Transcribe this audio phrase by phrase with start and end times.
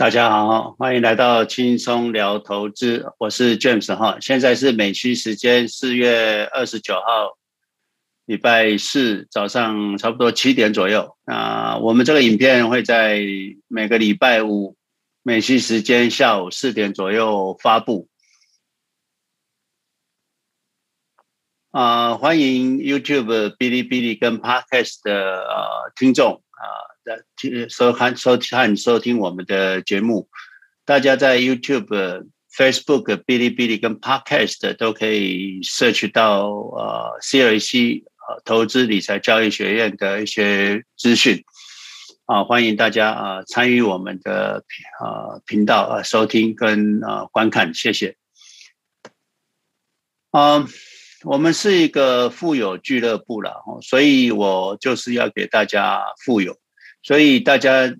[0.00, 4.16] 大家好，欢迎来到轻松聊投资，我是 James 哈。
[4.18, 7.36] 现在是美西时间四月二十九号，
[8.24, 11.18] 礼拜四早上差不多七点左右。
[11.26, 13.20] 那我们这个影片会在
[13.68, 14.74] 每个礼拜五
[15.22, 18.08] 美西时间下午四点左右发布。
[21.72, 26.88] 啊，欢迎 YouTube、哔哩哔哩跟 Podcast 的呃听众啊。
[27.36, 30.28] 听收看、收看、收听我们的节目，
[30.84, 41.44] 大家在 YouTube、Facebook、哔哩哔哩跟 Podcast 都可以摄取到呃 CLC 呃投资理财教育学院的一些资讯
[42.26, 44.64] 啊，欢迎大家啊参与我们的
[44.98, 48.16] 啊频道啊收听跟啊观看，谢谢。
[50.32, 50.64] 啊，
[51.24, 56.56] 我们是一个富有俱乐部了，所以我就是要给大家富有。
[57.02, 57.94] 所以大家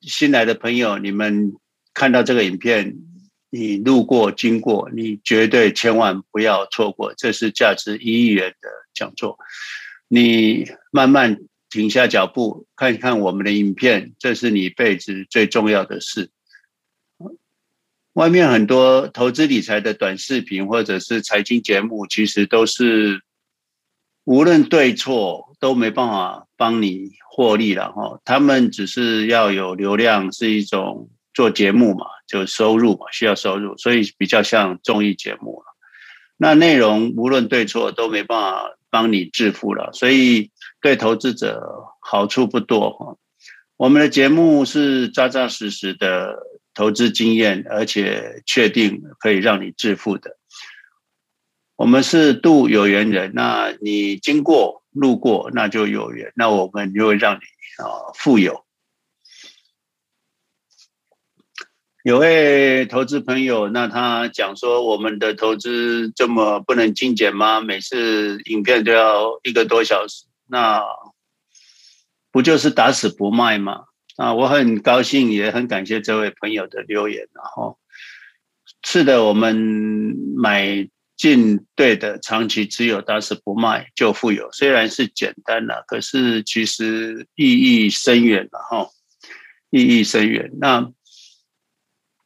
[0.00, 1.54] 新来的朋友，你们
[1.92, 2.96] 看到这个影片，
[3.50, 9.38] 你路过经过，你绝对千万不要错过，这是价值一亿元的讲座。
[10.08, 11.38] 你慢慢
[11.70, 16.30] 停下脚步，看一看我们的影片，这是你一辈子最重要的事。
[18.12, 23.22] 外面很多投资理财的短视频或者是财经节目，其实都是
[24.22, 27.12] 无论对错都没办法帮你。
[27.36, 35.74] 获利了哈，他们只是要有流量，是一种做节目嘛，就收入嘛，需要收入，所以比较像综艺节目了。
[36.36, 41.60] 那内容无论对错都没办法帮你致富了，所以对投资者
[41.98, 43.16] 好处不多哈。
[43.76, 46.36] 我们的节目是扎扎实实的
[46.72, 50.36] 投资经验，而且确定可以让你致富的。
[51.74, 54.83] 我们是度有缘人，那你经过。
[54.94, 57.40] 路过那就有缘，那我们就会让你
[57.82, 58.64] 啊富有。
[62.04, 67.60] 有位投资朋友，那他讲说，我们的投资这么不能精简吗？
[67.60, 70.82] 每次影片都要一个多小时，那
[72.30, 73.86] 不就是打死不卖吗？
[74.16, 77.78] 啊，我很高兴，也很感谢这位朋友的留言，然后
[78.82, 79.56] 是的，我们
[80.36, 80.88] 买。
[81.16, 84.50] 进对的，长期持有，但是不卖就富有。
[84.50, 88.88] 虽然是简单了，可是其实意义深远了哈，
[89.70, 90.50] 意义深远。
[90.60, 90.92] 那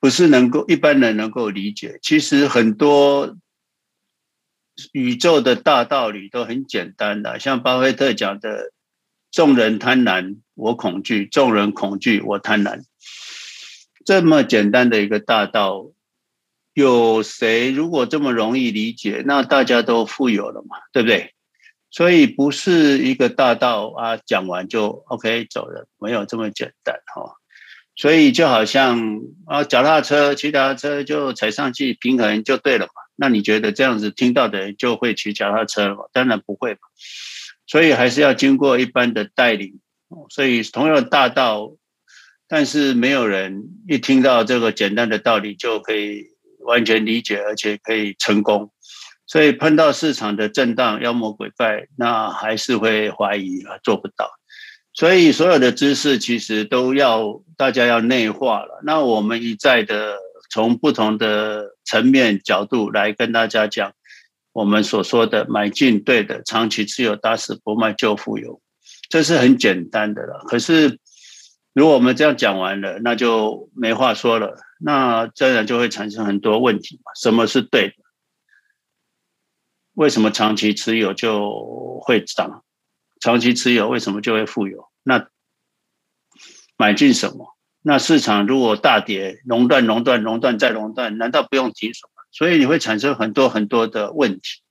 [0.00, 1.98] 不是能够一般人能够理解。
[2.00, 3.36] 其实很多
[4.92, 8.72] 宇宙的大道理都很简单的，像巴菲特讲的
[9.30, 12.82] ：“众人贪婪，我恐惧；众人恐惧，我贪婪。”
[14.06, 15.90] 这么简单的一个大道。
[16.78, 21.34] 有谁如果这么容易理解，那大家都富有了嘛，对不对？
[21.90, 27.34] 所以不是一个大道啊，讲完就 OK 走了，没有这么简单哈。
[27.96, 32.92] 所以就好像啊，脚踏车骑脚踏车就踩上去平衡就对了嘛。
[33.16, 36.04] 那你觉得这样子听到的人就会骑脚踏车了吗？
[36.12, 36.78] 当然不会嘛。
[37.66, 39.80] 所以还是要经过一般的带领。
[40.30, 41.72] 所以同样的大道，
[42.46, 46.37] 但是没有人一听到这个简单的道理就可以。
[46.68, 48.70] 完全理解，而且可以成功，
[49.26, 54.30] 所以碰到市场的震荡、妖魔鬼怪，那还是会怀疑啊，做不到。
[54.92, 58.80] 所以所有的知识其实都要大家要内化了。
[58.84, 60.16] 那我们一再的
[60.50, 63.92] 从不同的层面角度来跟大家讲，
[64.52, 68.60] 我们所说的买进对的，长期持有，打死不卖就富有，
[69.08, 70.44] 这是很简单的了。
[70.48, 70.98] 可是
[71.72, 74.56] 如果我们这样讲完了，那就没话说了。
[74.80, 77.12] 那自然就会产生很多问题嘛？
[77.14, 77.94] 什么是对的？
[79.94, 82.64] 为什么长期持有就会涨？
[83.20, 84.88] 长期持有为什么就会富有？
[85.02, 85.28] 那
[86.76, 87.56] 买进什么？
[87.82, 92.10] 那市场如果大跌，熔断、熔断、熔断再熔断，难道不用停什么？
[92.30, 94.62] 所以你会产生很多很多的问题。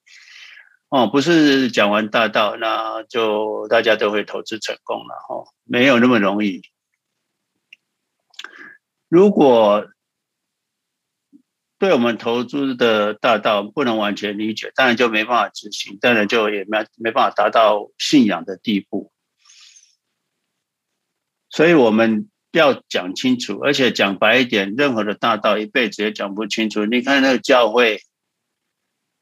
[0.90, 6.62] 哦，不是讲完大道，那就大家都会投资成功了哦，没有那么容易。
[9.10, 9.90] 如果
[11.80, 19.12] 对我们投资的大道不能完全理解，当然就没办法执行，当然就也没没办法达到信仰的地步。
[21.50, 26.86] 所以我们要讲清楚，而且讲白一点，任何的大道一辈子也讲不清楚。
[26.86, 28.02] 你看那个教会，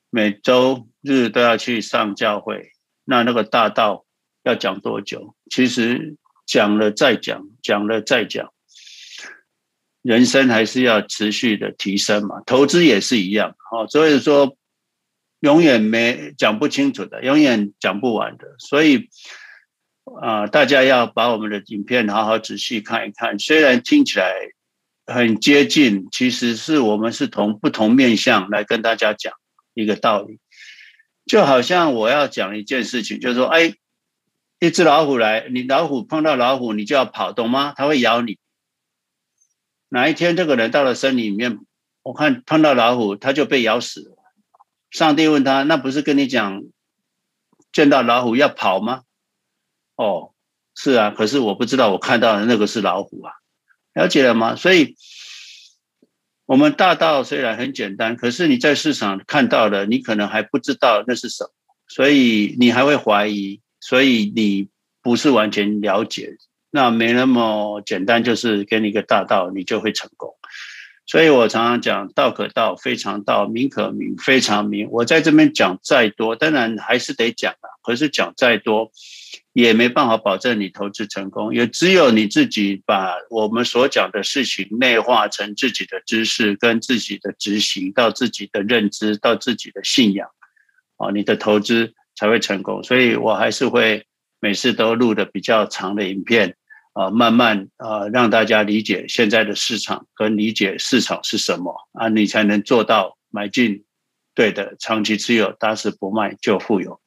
[0.10, 2.72] 每周日都要去上教会，
[3.04, 4.06] 那那个大道
[4.44, 5.36] 要讲多久？
[5.52, 6.16] 其实
[6.46, 8.54] 讲了再讲，讲了再讲。
[10.06, 14.56] 人生还是要持续的提升嘛，投资也是一样，哦，所以说
[15.40, 19.10] 永远没讲不清楚的，永远讲不完的，所以
[20.22, 23.40] 啊，大家要把我们的影片好好仔细看一看。
[23.40, 24.32] 虽然听起来
[25.08, 29.34] 很接近，其实是我们是从不同面向来跟大家讲
[29.74, 30.38] 一个道理，
[31.26, 33.74] 就好像我要讲一件事情，就是说，哎，
[34.60, 37.74] 一只老虎来，你老虎碰到老虎，你就要跑，懂吗？
[37.76, 38.38] 它会咬你。
[39.96, 41.58] 哪一天这个人到了森林里面，
[42.04, 44.18] 我看碰到老虎，他就被咬死了。
[44.92, 46.64] 上帝问他，那不是跟你讲，
[47.72, 49.04] 见到老虎要跑吗？
[49.96, 50.34] 哦，
[50.76, 53.32] 是啊，可是我不知道，我看到的那个是老虎啊。
[53.94, 54.58] 了解了吗？
[54.58, 54.98] 所以，
[56.46, 61.52] 我们大道虽然很简单，可是你在市场看到的，你可能还不知道那是什么，
[61.88, 64.68] 所以你还会怀疑，所以你
[65.02, 66.36] 不是完全了解。
[66.76, 70.36] 那没那么简单，就是给你一个大道，你就会成功。
[71.06, 74.90] 所以我常常讲，道可道，非常道；名可名，非常名。
[74.92, 77.68] 我在这边讲再多，当然还是得讲啊。
[77.82, 78.92] 可是讲再多，
[79.54, 81.54] 也没办法保证你投资成功。
[81.56, 90.28] 也只有你自己把我们所讲的事情内化成自己的知识，跟自己的执行，到自己的认知，到自己的信仰，
[90.98, 92.84] 啊，你的投资才会成功。
[92.84, 94.06] 所以我还是会
[94.42, 96.58] 每次都录的比较长的影片。
[96.96, 103.84] 啊，慢慢啊，让大家理解现在的市场，跟理解市场是什么啊，你才能做到买进
[104.34, 107.02] 对的，长期持有，打死不卖就富有。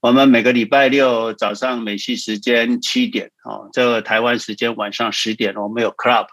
[0.00, 6.26] 我们每个礼拜六早上美西时间七点啊，这个台湾时间晚上十点，我们有 club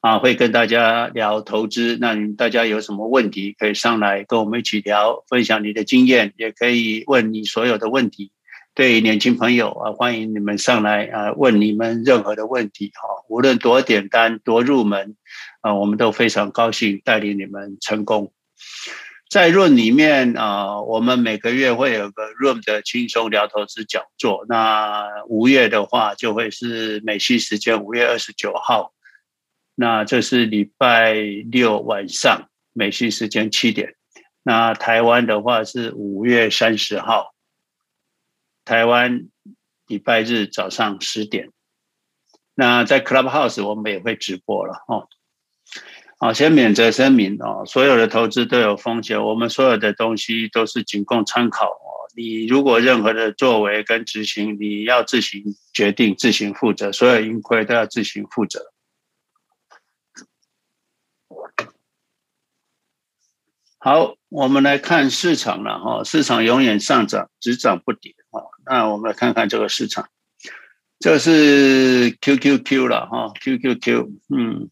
[0.00, 1.98] 啊，会跟大家聊投资。
[2.00, 8.30] 那你大家有什么问题，可以上来跟我们一起聊，分享你的经验，也可以问你所有的问题。
[8.76, 15.16] 对年轻朋友啊，欢迎你们上来啊，问你们任何的问题哈，无论多简单多入门
[15.62, 18.34] 啊，我们都非常高兴带领你们成功。
[19.30, 24.44] 在 Room 里面啊，我们每个月会有个 Room 的轻松聊投资讲座。
[24.46, 28.92] 那五月的话，就会是美西时间五月二十九号，
[29.74, 31.14] 那这是礼拜
[31.50, 33.94] 六晚上美西时间七点。
[34.42, 37.32] 那台湾的话是五月三十号。
[38.66, 39.28] 台湾
[39.86, 41.52] 礼拜日早上十点，
[42.52, 45.06] 那在 Clubhouse 我们也会直播了哦。
[46.18, 52.10] 好，先免责声明哦，所有的投资都有风险，我们所有的东西都是仅供参考哦。
[52.16, 58.72] 你如果任何的作为跟执行，你要自行决定、自行负责，所有盈亏都要自行负责。
[63.78, 68.15] 好，我们来看市场了哈，市场永远上涨，只涨不跌。
[68.66, 70.08] 那我们来看看这个市场，
[70.98, 74.68] 这是 QQQ 了哈，QQQ，嗯，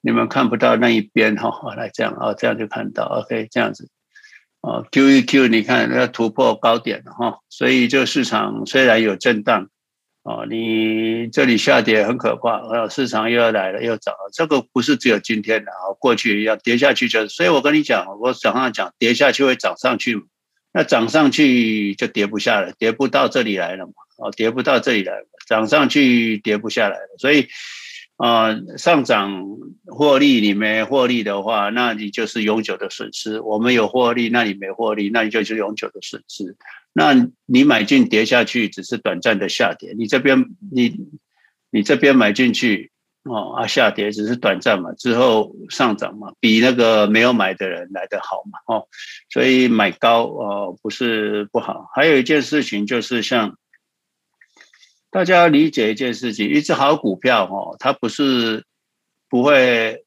[0.00, 3.88] 你们看不到那一边哈，来这样啊，这样就看到，OK，这样子，
[4.60, 9.68] 哦，QQQ，你看要突破高点了哈，所以这个市场虽然有震荡。
[10.26, 14.30] 哦，你这里下跌很可怕，呃，市场又要来了，又涨了。
[14.32, 17.28] 这个不是只有今天的啊，过去要跌下去就。
[17.28, 20.24] 所以我跟你讲，我早上讲跌下去会涨上去，
[20.74, 23.92] 那涨上去就跌不下来，跌不到这里来了嘛。
[24.16, 27.16] 哦，跌不到这里来了，涨上去跌不下来了。
[27.18, 27.48] 所以，
[28.16, 29.44] 啊、呃，上涨
[29.86, 33.40] 获利你没获利的话，那你就是永久的损失。
[33.40, 36.56] 我们有获利，那你没获利，那你就是永久的损失。
[36.92, 40.96] 那你买进跌下去只是短暂的下跌，你这边你
[41.70, 42.92] 你这边买进去
[43.24, 48.88] 哦啊下跌只是短暂嘛，之后上涨嘛，比那个没有买的人来得好嘛哦，
[49.30, 51.90] 所以买高哦不是不好。
[51.94, 53.58] 还有一件事情就是像
[55.10, 58.64] 大家理解一件事情，一只好股票哦，它不是
[59.28, 60.04] 不会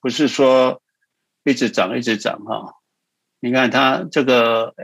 [0.00, 0.80] 不是说
[1.44, 2.74] 一直涨一直涨哈，
[3.40, 4.74] 你看它这个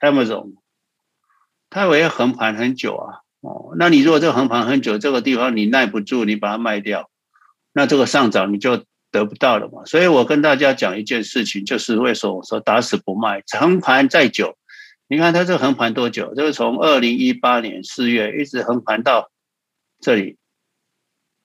[0.00, 0.54] Amazon。
[1.70, 7.10] 它也会横盘很久啊，哦，那你如果这个横盘很久，这个地方你耐不住，你把它卖掉，
[7.78, 8.82] 那这个上涨你就
[9.12, 9.84] 得不到了嘛。
[9.86, 14.58] 所以我跟大家讲一件事情，就是为什么我说打死不卖，横盘再久，
[15.06, 16.34] 你看它这横盘多久？
[16.34, 19.30] 这个从二零一八年四月一直横盘到
[20.00, 20.36] 这里，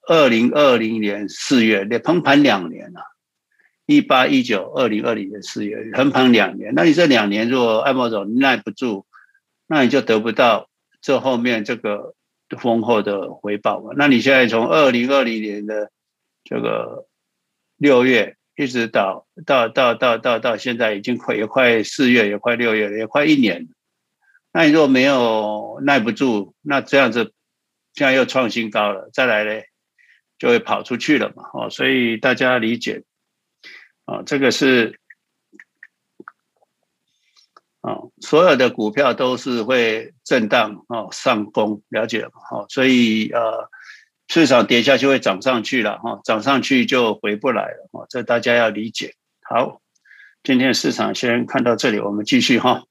[0.08, 3.02] 二零二零年四月，连横盘两年了，
[3.86, 9.06] 一八一九二零二零年四月横盘两年，那你这两年如果 Amazon 耐不住。
[9.66, 10.70] 那你就得不到
[11.02, 12.14] 这后面这个
[12.60, 13.92] 丰厚的回报嘛？
[13.96, 15.90] 那你现在从二零二零年的
[16.44, 17.08] 这个
[17.78, 23.68] 六月一直到到到到到到现在，已经快也快四月，也快六月了，也快一年。
[24.52, 27.34] 那你如果没有耐不住，那这样子
[27.94, 29.62] 现在又创新高了，再来呢
[30.38, 31.44] 就会跑出去了嘛？
[31.54, 33.04] 哦，所以大家理解
[34.06, 35.00] 啊，这个是。
[37.86, 42.42] 啊，所有的股票都是会震荡啊，上攻，了解了吗？
[42.50, 43.70] 好，所以呃，
[44.28, 49.14] 市场跌下去会涨上去了哈，涨上去就回不来了哈，这大家要理解。
[49.42, 49.82] 好，
[50.44, 52.84] 今天市场先看到这里，我们继续哈。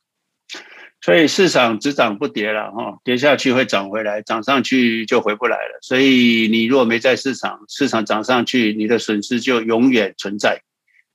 [1.00, 5.78] 所以市场只涨不跌了哈，跌下去会涨回来，涨上去就回不来了。
[5.82, 10.62] 所以你如果没在市场，市场涨上去，你的损失就永远存在。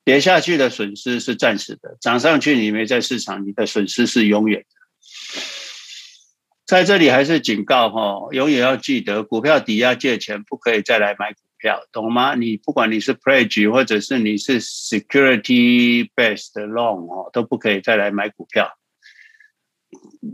[0.03, 5.41] 跌下去的损失是暂时的，涨上去你没在市场，你的损失是永远的。
[6.67, 12.35] 在这里还是警告哈，永远要记得，股票抵押借钱不可以再来买股票，懂吗？
[12.35, 18.77] 你不管你是 pledge 或者是你是 security based loan 哦，都不可以再来买股票。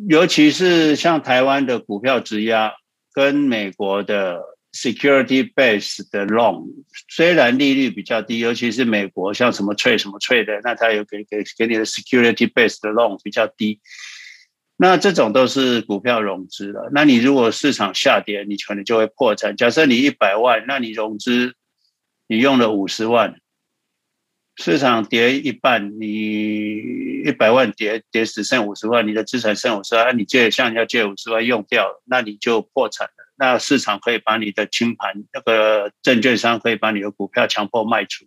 [0.09, 2.73] 尤其是像台湾的股票质押
[3.13, 4.41] 跟美国的
[4.73, 6.65] security base 的 loan，
[7.09, 13.79] 虽然利率比较低，尤其是美国像什么脆什么脆的，那它有给给给你的 security base 的 loan 比较低，
[14.83, 16.89] 那这种都是股票融资了。
[16.91, 19.55] 那你如果市场下跌，你可能就会破产。
[19.55, 21.55] 假设你一百万，那你融资
[22.27, 23.39] 你用了五十万。
[24.57, 33.33] 市场跌一半，你一百万跌跌只剩五十万，你的资产剩五十万，你借向人家借五十万用掉了，那你就破产了。
[33.37, 38.25] 那市场可以把你的清盘，那个证券商可以把你的股票强迫卖出。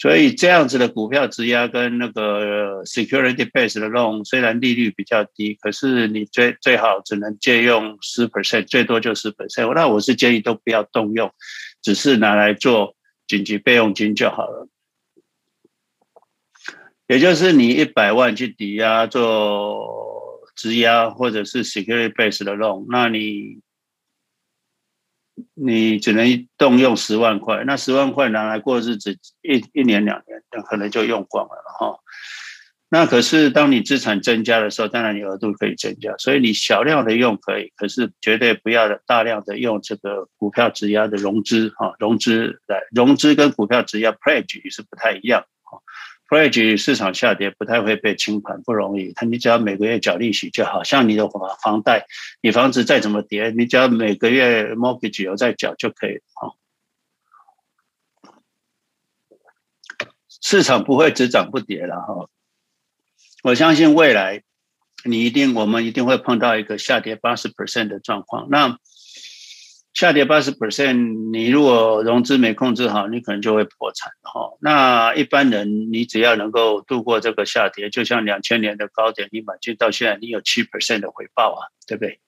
[0.00, 9.74] 所以这样子的股票质押跟那个 security based 的 loan，虽然利率比较低，可是你最最好只能借用十 percent，最多就十 percent。
[9.74, 11.30] 那我是建议都不要动用，
[11.82, 14.68] 只是拿来做紧急备用金就好了。
[17.06, 23.58] 也就是你一百万去抵押做质押或者是 security base 的 loan，那你
[25.54, 31.98] 你只能动用十万块，那十万块拿来过日子一一年两年，那可能就用光了哈。
[32.92, 45.44] 那可是当你资产增加的时候，当然你额度可以增加，所以你小量的用可以，可是绝对不要大量的用这个股票质押的融资哈，融资来融资跟股票质押 pledge 也是不太一样。
[46.30, 49.12] Pledge 市场下跌不太会被清盘，不容易。
[49.14, 52.06] 他你只要每个月缴利息就好，像你的房房贷，
[52.40, 56.56] 你房子再怎么跌，你只要每个月 mortgage 有在缴就可以了。
[60.40, 62.28] 市场不会只涨不跌了哈。
[63.42, 64.44] 我相信未来
[65.04, 68.48] 你一定，我们一定会碰到一个下跌八十 percent 的状况。
[68.50, 68.78] 那
[69.92, 74.56] 下跌八十 percent，你如果融资没控制好，你可能就会破产哈。
[74.60, 82.20] 那一般人，你只要能够度过这个下跌，就像两千年的高点，你买进到现在，你有七 percent 的回报啊，对不对？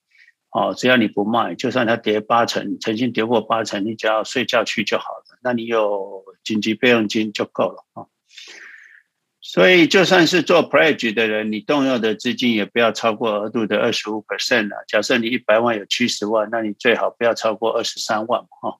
[0.50, 5.38] 哦，只要你不卖，就算它跌八成，曾经跌过八成，你只要睡觉去就好了。
[5.42, 8.04] 那你有紧急备用金就够了啊。
[9.44, 14.78] 所以，就算是做 pledge 的人，你动用的资金也不要超过额度的二十五 percent 啊。
[14.87, 18.78] 假设你一百万有七十万，那你最好不要超过二十三万哈，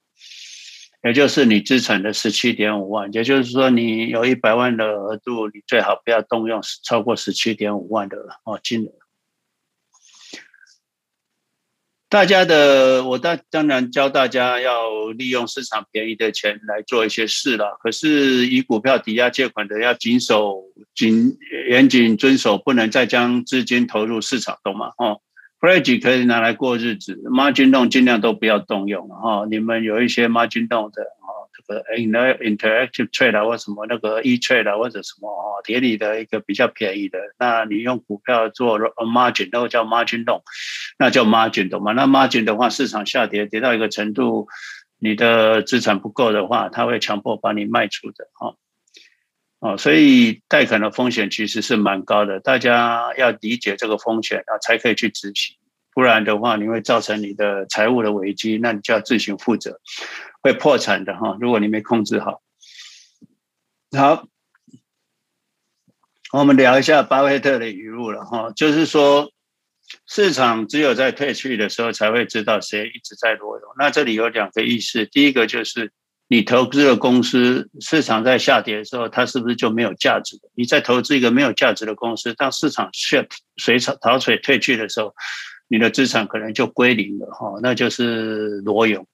[1.02, 3.12] 也就是你资产的十七点五万。
[3.12, 9.01] 也就是说，你有一百万的额度，你最好不要动用超过十七点五万的哦金额。
[12.12, 17.78] 大家的，我当当然教大家要利用市场便宜的钱来做一些事了。
[17.83, 20.62] 可是以股票抵押借款的，要谨守、
[20.95, 21.35] 谨
[21.71, 24.90] 严谨遵守，不能再将资金投入市场，懂吗？
[24.99, 25.23] 哦
[25.61, 29.47] f r e d g e 可以拿来过日子，margin 动尽量都不要动用了哈。
[29.50, 31.02] 你们有一些 margin 动的。
[31.66, 40.42] 这个 interactive trade 啊，或什么那个 e trade 啊，或者什么哦，叠里的一个比较便宜的，那你用股票做 margin，那个叫 margin loan，
[40.99, 41.92] 那叫 margin 懂吗？
[41.92, 44.49] 那 margin 的话，市场下跌跌到一个程度，
[44.99, 48.54] 你的资产不够的话，它会强迫把你卖出的哈。
[49.61, 55.57] 哦，所以贷款的风险其实是蛮高的，大家要理解这个风险啊，才可以去执行。
[55.95, 59.78] 不然的话，你会造成你的财务的危机，那你就要自行负责，
[60.42, 61.37] 会破产的哈。
[61.40, 62.42] 如果你没控制好，
[63.96, 64.26] 好，
[66.32, 69.30] 我们聊一下巴菲特的语录了哈，就是说，
[70.06, 73.68] 市场只有在退去的时候才会知道谁一直在裸泳。
[73.78, 75.92] 那这里有两个意思，第一个就是
[76.28, 80.38] 你投资的公司，市场在下跌的时候，它是不是就没有价值？
[80.54, 85.14] 你在投资一个没有价值的公司，当市场血水草潮水退去的时候。
[85.68, 89.06] 你的资产可能就归零了哈，那就是裸泳。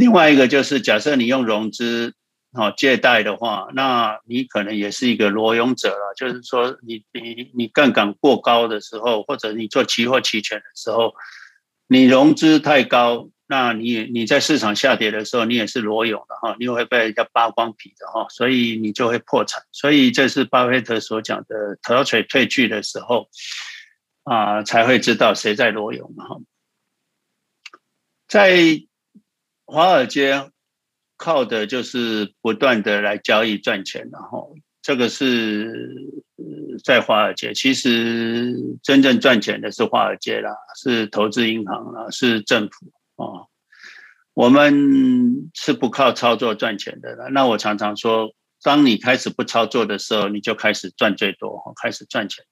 [0.00, 2.14] 另外一个就是，假设你用融资
[2.52, 6.14] 哦借贷的话，那你可能也是一个裸泳者了。
[6.16, 11.12] 就是说你，你你你杠杆过高的时候，或者你做期货期权的时候，
[11.86, 19.62] 你融资太高，那你你在市场下跌的时候，你也是裸泳的哈，你会被人家扒光皮的哈，所以你就会破产。
[19.70, 23.28] 所以这是巴菲特所讲的潮水退去的时候。
[24.24, 26.38] 啊，才会知道谁在裸泳哈。
[28.28, 28.80] 在
[29.70, 30.50] 华尔街
[31.16, 36.22] 靠的就是不断的来交易赚钱，然后这个是
[36.84, 37.54] 在华尔街。
[37.54, 40.50] 其实真正赚钱的是华尔街啦，
[40.82, 42.86] 是投资银行啦，是政府
[43.22, 43.46] 啊。
[44.34, 47.28] 我们是不靠操作赚钱的啦。
[47.28, 52.44] 那我常常说，当你开始不操作的时候，你就开始赚最多，开始赚钱。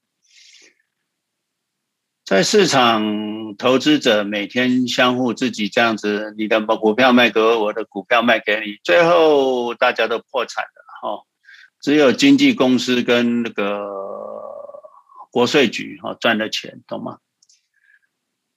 [2.29, 10.69] 在市场，投资者每天相互自己这样子，你的股票卖给我，我的股票卖给你，最后大家都破产了
[11.01, 11.23] 哈。
[11.81, 13.81] 只有经纪公司跟那个
[15.31, 17.17] 国税局哈赚了钱，懂吗？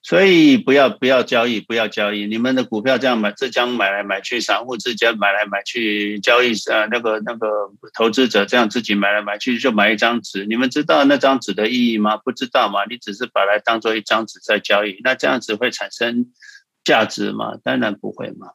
[0.05, 2.27] 所以不要不要交易，不要交易。
[2.27, 7.47] 你们的股票这样买，浙江买来买去，散户之间买来买去，交易呃那个那个
[7.93, 10.45] 投资者这样自己买来买去，就买一张纸。
[10.45, 12.17] 你们知道那张纸的意义吗？
[12.17, 12.83] 不知道吗？
[12.89, 16.33] 你只是把它当做一张纸在交易，那这样子会产生
[16.83, 17.55] 价值吗？
[17.63, 18.51] 当然不会嘛。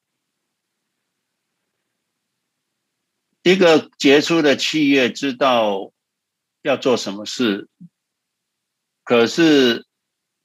[3.43, 5.93] 一个杰出的企业知道
[6.61, 7.69] 要做什么事，
[9.03, 9.88] 可是。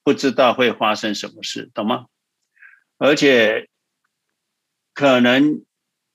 [0.04, 2.06] 不知道会发生什么事，懂吗？
[2.98, 3.70] 而且
[4.94, 5.64] 可能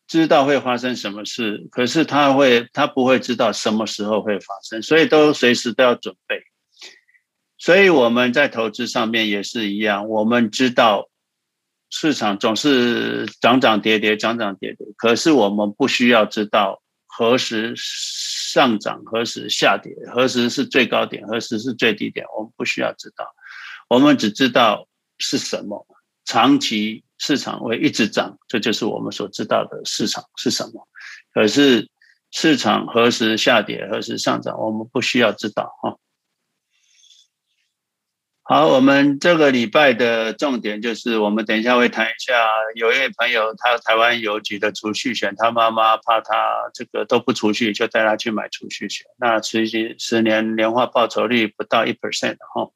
[0.07, 6.43] 知道会发生什么事，可是他会，他不会知道什么时候会发生，所以都随时都要准备。
[7.59, 11.11] 所以我们在投资上面也是一样，我们知道
[11.91, 23.27] 市场总是涨涨跌跌，涨涨跌跌，可是我们不需要知道何时上涨，何时下跌，何时是最高点，何时是最低点，我们不需要知道。
[23.89, 24.87] 我们只知道
[25.19, 25.87] 是什么，
[26.25, 30.87] 长期市场会一直涨，这就是我们所知道的市场是什么。
[31.33, 31.89] 可是
[32.31, 35.97] 市场何时下跌，何时上涨，我们不需要知道哈。
[38.43, 52.71] 好，我们这个礼拜的重点就是，我们等一下会谈一下，有一位朋友他台湾邮局的储蓄险，他妈妈怕他这个都不储蓄，就带他去买储蓄险，那实际十年年化报酬率不到一 percent 哈。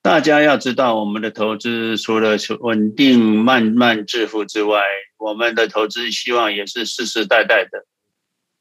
[0.00, 4.82] 大家要知道，我们的投资除了稳定慢慢致富之外，
[5.18, 7.84] 我们的投资希望也是世世代代的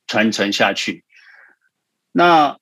[0.07, 1.05] 传承下去。
[2.11, 2.57] 那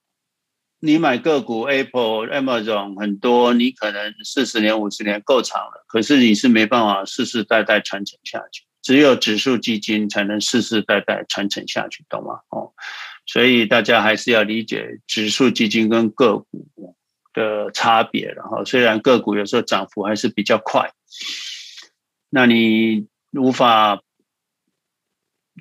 [0.79, 8.65] 你买个股，Apple、Amazon 很多，你可能四十年、五十年够长了，可是你是没办法世世代代传承下去。
[8.83, 12.41] 只有指数基金才能世世代代传承下去，懂吗？
[12.49, 12.71] 哦，
[13.25, 16.67] 所以大家还是要理解指数基金跟个股
[17.35, 20.89] 的差别，然后虽然个股有时候涨幅还是比较快，
[22.29, 24.01] 那你无法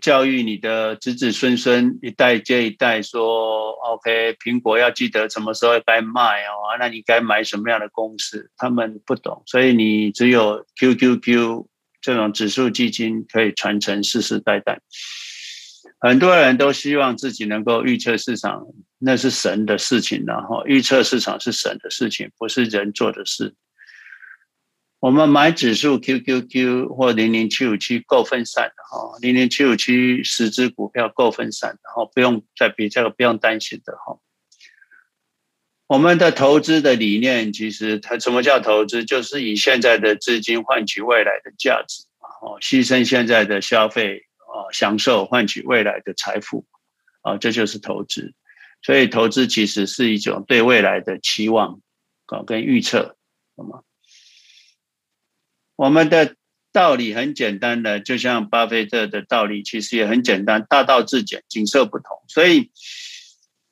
[0.01, 8.51] 教育你的子子孙孙一代接一代说，OK，苹果要记得什么时候该卖哦，那你该买什么样的公司？
[8.57, 11.67] 他们不懂，所以你只有 QQQ
[12.01, 14.81] 这种指数基金可以传承世世代代。
[16.07, 18.67] 很多人都希望自己能够预测市场，
[18.99, 23.55] 那是神的事情，然后预测市场是神的事情，不是人做的事。
[25.01, 34.19] 我们买指数 QQQ 或零零七五七够分散的哈，零零七五七十只股票够分散的哈，不用再比这个不用担心的哈。
[35.87, 39.07] 我们的投资的理念，其实它什么叫投资？
[39.07, 42.05] 就是以现在的资金换取未来的价值，
[42.43, 44.27] 哦，牺牲现在的消费。
[44.55, 46.64] 啊，享受换取未来的财富，
[47.23, 48.33] 啊，这就是投资。
[48.83, 51.81] 所以，投资其实是一种对未来的期望，
[52.27, 53.17] 啊，跟预测，
[53.57, 53.83] 好吗？
[55.77, 56.37] 我们的
[56.73, 62.23] 道理很简单的，就像巴菲特的道理，其实也很简单，大道至简，景色不同。
[62.29, 62.71] 所以。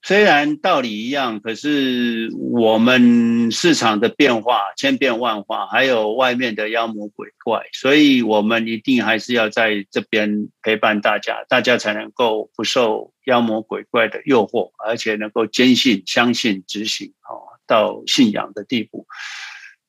[0.04, 19.06] 虽然道理一样，可是我们市场的变化千变万化，还有外面的妖魔鬼怪，所以我们一定还是要在这边陪伴大家，大家才能够不受妖魔鬼怪的诱惑，而且能够坚信、相信、执行，哦，到信仰的地步。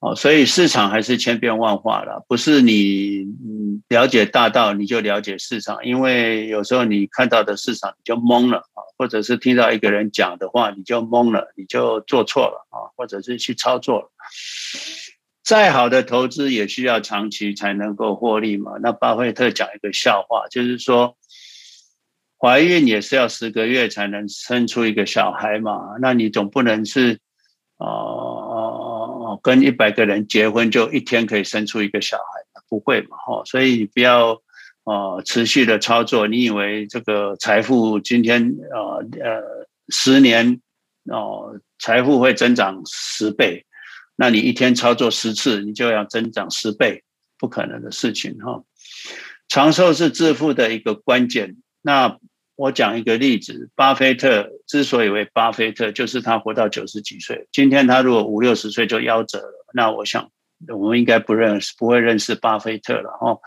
[0.03, 3.25] 哦，所以市场还是千变万化了，不是你
[3.87, 14.11] 了解大道你就了解市场，因为有时候你看到的市场你就懵了啊，或者是听到一个人讲的话你就懵了，你就做错了啊，或者是去操作了。
[15.41, 18.73] 再好的投资也需要长期才能够获利嘛。
[18.81, 21.15] 那巴菲特讲一个笑话，就是说
[22.37, 27.19] 怀孕也是要十个月才能生出一个小孩嘛，那你总不能是
[27.77, 28.51] 啊。
[29.41, 33.17] 跟一百个人结婚，就一天可以生出一个小孩，不会嘛？
[33.17, 34.41] 哈，所以你不要
[34.83, 36.27] 呃持续的操作。
[36.27, 40.61] 你以为这个财富今天呃呃十年
[41.05, 43.65] 哦财富会增长十倍？
[44.15, 47.03] 那你一天操作十次，你就要增长十倍？
[47.37, 48.63] 不可能的事情哈。
[49.49, 51.57] 长寿是致富的一个关键。
[51.81, 52.17] 那
[52.55, 57.47] 我讲一个例子，巴菲特之所以为巴菲特，就是他活到九十几岁。
[57.51, 60.29] 今天他如果五六十岁就夭折了，那我想
[60.67, 63.39] 我们应该不认识，不会认识巴菲特了哈。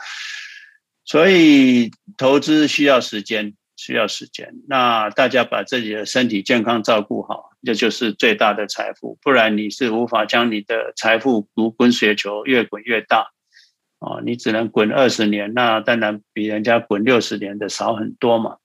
[1.04, 4.52] 所以投资需要时间，需要时间。
[4.68, 9.16] 那大家把自己的身体健康照顾好，这就是最大的财富。
[9.22, 13.28] 不然你是无法将你的财富如滚雪球越滚越大
[14.00, 14.18] 啊！
[14.24, 18.56] 你只能滚二十年，那当然比人家滚六十年的少很多嘛。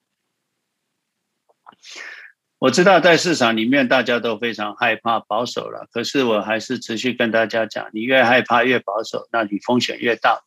[2.60, 10.42] 我知道在市场里面大家都非常害怕保守了，可是我还是持续跟大家讲，你越害怕越保守，那你风险越大。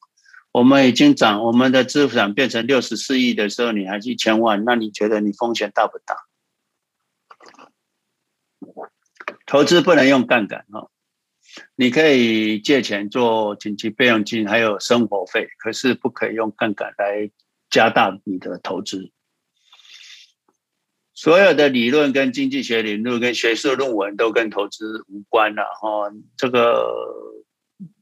[0.52, 6.16] 我们已经涨，我们的资产变成六十四亿的时候，你还是一千万，那你觉得你风险大不大？
[9.46, 10.88] 投资不能用杠杆哈，
[11.74, 17.28] 你可以借钱做紧急备用金，还有生活费，可是不可以用杠杆来
[17.68, 19.10] 加大你的投资。
[21.14, 27.22] 所有的理论跟经济学理论跟学术论文都跟投资无关了哈，这个。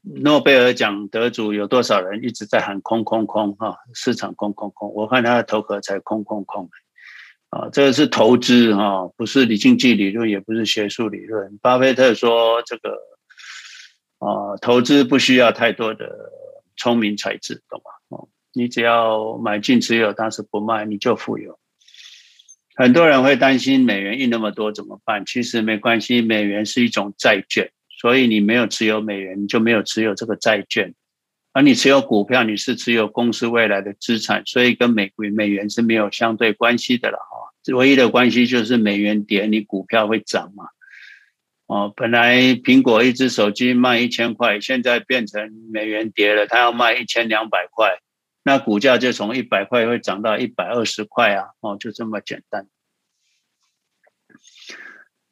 [0.04, 3.78] 诺贝尔奖得主有多少人一直在喊空空空哈？
[3.94, 6.68] 市场空空空，我看他的头壳才空空空
[7.50, 7.68] 啊！
[7.72, 11.56] 这个是投资哈，不是理经济理论，也不是学术理论。
[11.62, 12.98] 巴菲特说这个
[14.18, 16.10] 啊，投资不需要太多的
[16.76, 17.90] 聪明才智，懂吗？
[18.08, 21.58] 哦，你只要买进持有，但是不卖，你就富有。
[22.82, 25.24] 很多人会担心美元印那么多怎么办？
[25.24, 27.70] 其实没关系，美元是一种债券。
[28.00, 30.90] 所以你没有持有美元，你就没有持有这个债券；
[31.52, 37.72] 而你持有股票，你是持有公司未来的资产，所以跟美国美元是没有相对关系的了哈。
[37.76, 40.64] 唯一的关系就是美元跌，你股票会涨嘛。
[41.66, 48.00] 哦，本来苹果一只手机卖一千块，现在变成美元跌了，它要卖一千两百块，
[48.42, 51.50] 那股价就从一百块会涨到一百二十块啊！
[51.60, 52.66] 哦，就这么简单。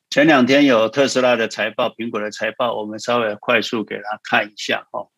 [0.09, 5.09] 前两天有特斯拉的财报，苹果的财报，我们稍微快速给他看一下哦。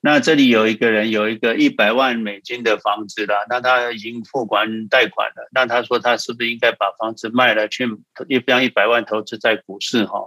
[0.00, 7.86] 那这里有一个人有一个一百万美金的房子啦，那他已经付完贷款了，那他说他是不是应该把房子卖了去
[8.28, 10.06] 一将一百万投资在股市？
[10.06, 10.18] 哈，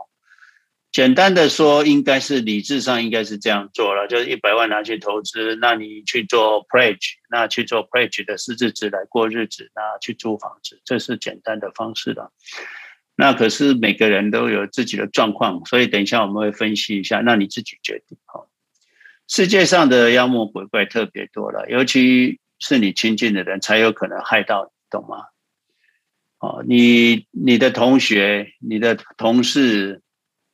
[0.93, 12.31] 简单的说，应该是理智上应该是这样做了，就是一百万拿去投资，那你去做 pledge，那去做 pledge 的实质来过日子，那去租房子，这是简单的方式了。
[13.15, 17.21] 那可是每个人都有自己的状况，所以等一下我们会分析一下。
[17.21, 18.45] 那你自己决定哈。
[19.27, 25.25] 世界上的妖魔鬼怪特别多了，尤其是你亲近的人才有可能害到你，懂吗？
[26.37, 30.01] 哦，你你的同学、你的同事，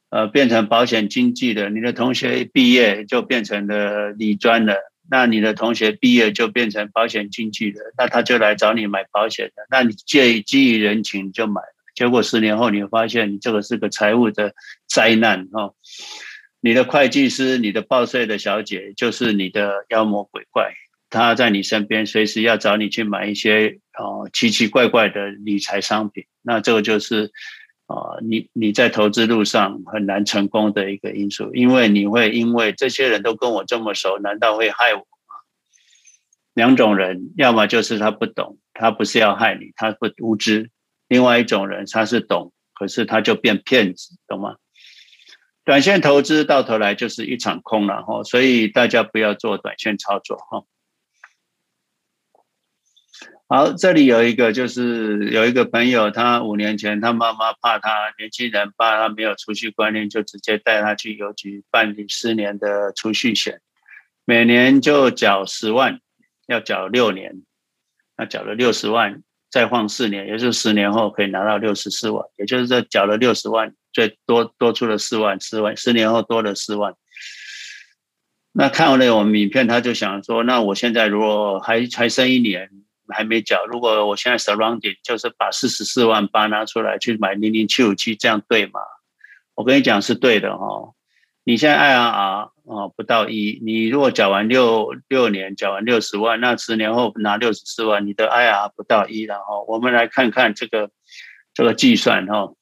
[0.09, 4.77] 呃，变成保险经纪的；你的同学毕业就变成了理专的，
[5.09, 11.61] 那你的同学毕业就变成保险经纪的，那他就来找你买保险的，那你借基于人情就买。
[11.95, 14.53] 结果十年后，你会发现你这个是个财务的
[14.87, 15.75] 灾难哦。
[16.61, 20.73] 你的会计师、你的报税的小姐，就是你的妖魔鬼怪，
[21.09, 26.25] 他在你身边，随时要找你去买一些哦奇奇怪怪的理财商品。
[26.41, 27.31] 那这个就是
[27.89, 35.05] 啊，你你在投资路上很难成功的一个因素，因为你会因为这些人都跟我这么熟，难道会害我吗？
[36.53, 40.69] 两种人，要么就是他不懂，他不是要害你，他不无知。
[41.07, 44.57] 另外一种人，他是懂，可是他就变骗子，懂吗？
[45.65, 50.63] 短线投资到头来就是一场空了哈，所以大家不要做短线操作哈。
[53.51, 63.59] 好，这里有一个，就是有一个朋友，他五年前他妈妈怕他年轻人怕他没有储蓄观念，就直接带他去邮局办理十年的储蓄险，
[64.23, 65.99] 每年就缴十万，
[66.45, 67.41] 要缴六年，
[68.15, 69.23] 那缴了六十万。
[69.49, 76.93] 再放四年，也就是十年后可以拿到六十四万，也就是说缴了六十万，最多多出了四万，四万十年后多了四万。
[78.51, 82.69] 那看完了我们影片，他就想说：那我现在如果还还剩一年
[83.13, 88.79] 还没缴，如果我现在 surrounding 就是把四十四万八拿出来去买零零七五七，这样对吗？
[89.55, 90.95] 我跟你讲是对的哦。
[91.43, 100.91] 你现在 IRR 哦不到一，你如果缴完六六年，缴完六十万，那十年后拿六十四万，你的 IRR 不到一，然后我们来看看这个
[101.53, 102.55] 这个计算哦，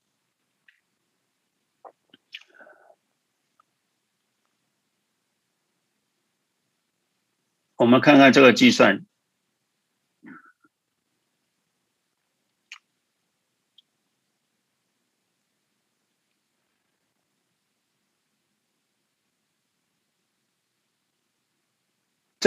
[7.75, 9.07] 我们看看这个计算。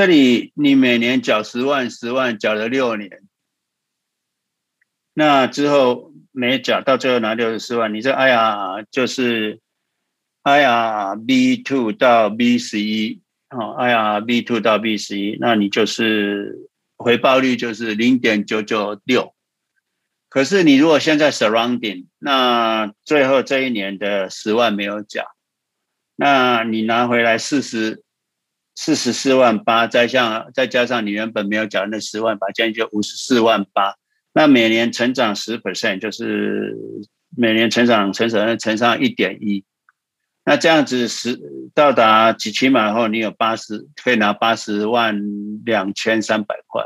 [0.00, 3.20] 这里你每年缴十万，十万缴了六年，
[5.12, 9.60] 那之后没缴，到最后拿六十四万，你这 IRR 就是
[10.42, 19.34] IRR B two 到 B 十一，哦，IRR B two 到 B 十一，那你就是回报率就是零点九九六。
[20.30, 25.26] 可是你如果现在 surrounding，那最后这一年的十万没有缴，
[26.16, 28.02] 那你拿回来四十
[28.82, 33.94] 四十四万八，再像再加上你原本没有缴的那十万八，这样就五十四万八。
[34.32, 36.74] 那每年成长十 percent，就是
[37.36, 39.62] 每年成长成长乘上一点一，
[40.46, 41.38] 那这样子十
[41.74, 45.20] 到达几期满后，你有八十可以拿八十万
[45.66, 46.82] 两千三百块。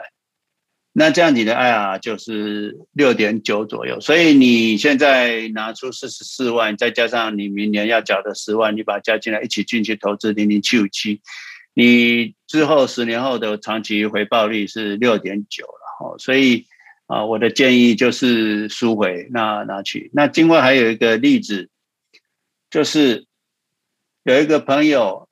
[0.94, 11.20] 那这样你的 IR 就是六点九左右，所以你现在拿出四十四万，再加上你明年要缴的十万，你把它加进来一起进去投资零零七五七，
[11.74, 16.16] 你之后十年后的长期回报率是六点九了哈。
[16.18, 16.66] 所以
[17.06, 20.10] 啊，我的建议就是赎回那拿去。
[20.14, 21.68] 那另外还有一个例子，
[22.70, 23.26] 就是
[24.22, 25.28] 有一个朋友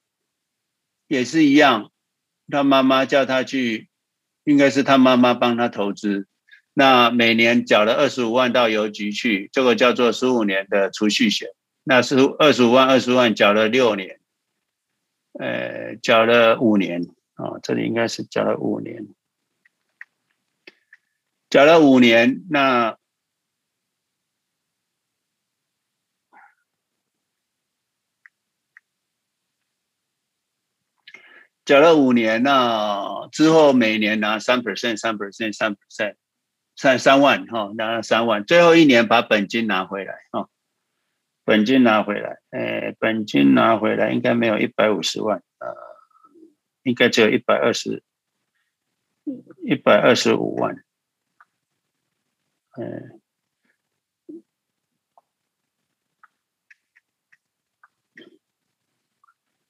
[1.08, 1.90] 也是一样，
[2.50, 3.88] 他妈妈叫他去。
[4.44, 6.26] 应该是他妈妈帮他投资，
[6.74, 11.50] 那每年缴了二十五万到邮局去，这个叫做十五年的储蓄险。
[11.84, 14.18] 那是二十五万，二十万缴了六年，
[15.38, 17.02] 呃，缴了五年
[17.34, 19.08] 啊、哦，这里应该是缴了五年，
[21.50, 22.96] 缴了五年，那。
[31.64, 36.16] 缴了五年，那之后每年拿三 percent、三 percent、三 percent，
[36.74, 40.48] 三三万哈，拿了三万，最后一年把本金拿回来哈，
[41.44, 45.74] 本金拿回来，诶，本金拿回来应该没有一百五十万，呃，
[46.82, 48.02] 应该只有一百二十，
[49.64, 50.76] 一百二十五万，
[52.78, 53.20] 嗯。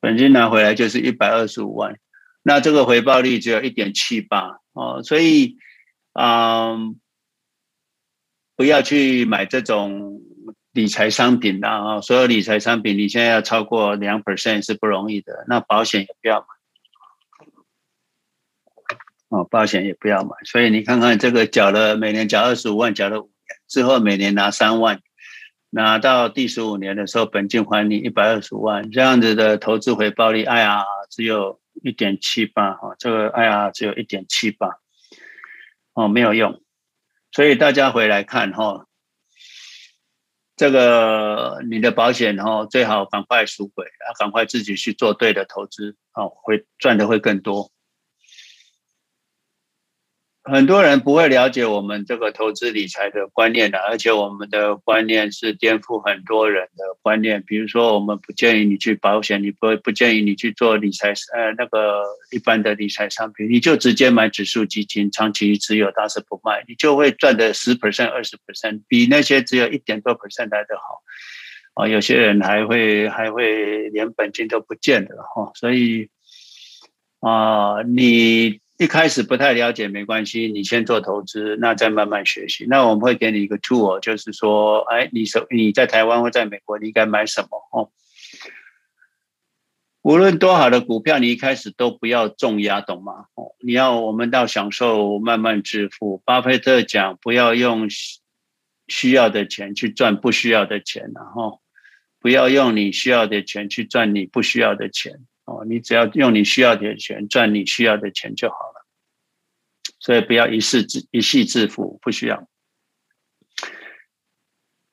[0.00, 1.96] 本金拿回来就是一百二十五万，
[2.42, 5.56] 那这个回报率只有一点七八哦，所以，
[6.14, 7.00] 嗯，
[8.56, 10.20] 不要去买这种
[10.72, 12.00] 理财商品的啊！
[12.00, 16.46] 所有理财商品你现在要超过两 percent 是不容易的，那保险也不要买，
[19.28, 20.30] 哦，保险也不要买。
[20.44, 25.00] 所以你看看这个缴了每年缴二十五万，缴了五年之后每年拿三万。
[25.74, 34.68] 拿到第十五年的时候，本金还你一百二十五万，这样子的投资回报率 i r 只有一点七八哈，这个 IRR 只有一点七八，
[35.94, 36.60] 哦，没有用，
[37.30, 38.84] 所以大家回来看哈，
[40.62, 47.71] 这个你的保险哦，最好赶快赎回，啊，赶快自己去做对的投资，哦，会赚的会更多。
[50.44, 57.44] 很多人不会了解我们这个投资理财的观念的，而且我们的观念是颠覆很多人的观念。
[57.46, 62.02] 比如说，我们不建议你去保险，你不不建议你去做理财，呃，那个
[62.32, 71.02] 一般的理财商品，你就直接买指数基金，长期持有，打死不卖，你就会赚的十 percent、二十 percent，比那些只有一点多 percent 来的好。
[71.74, 76.08] 啊，有些人还会还会连本金都不见的哈，所以
[77.20, 78.61] 啊，你。
[78.78, 82.66] 一开始不太了解没关系，你先做投资，那再慢慢学习。
[82.68, 87.48] 那我们会给你一个 tool，就是说，哎，你手你在台湾或在美国，你应该买什么？
[87.70, 87.90] 哦，
[90.02, 93.26] 无论多好的股票，你一开始都不要重压，懂吗？
[93.34, 96.20] 哦，你要我们到享受慢慢致富。
[96.24, 97.88] 巴菲特讲，不要用
[98.88, 101.60] 需要的钱去赚不需要的钱，然后
[102.18, 105.20] 不要用你需要的钱去赚你不需要的钱。
[105.44, 108.86] 哦，你只要用你需要的钱赚你需要的钱就好了，
[109.98, 112.46] 所以不要一世一夕致富，不需要。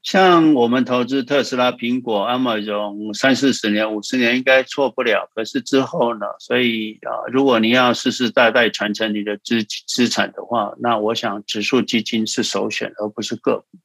[0.02, 5.30] 像我们投资特斯拉、苹果、Amazon 三四十年、五十年应该错不了。
[5.36, 6.26] 可是之后呢？
[6.40, 13.78] 所以啊，如果你要世世代代传承你的资资产的话，那我想指数基金是首选，而不是个股。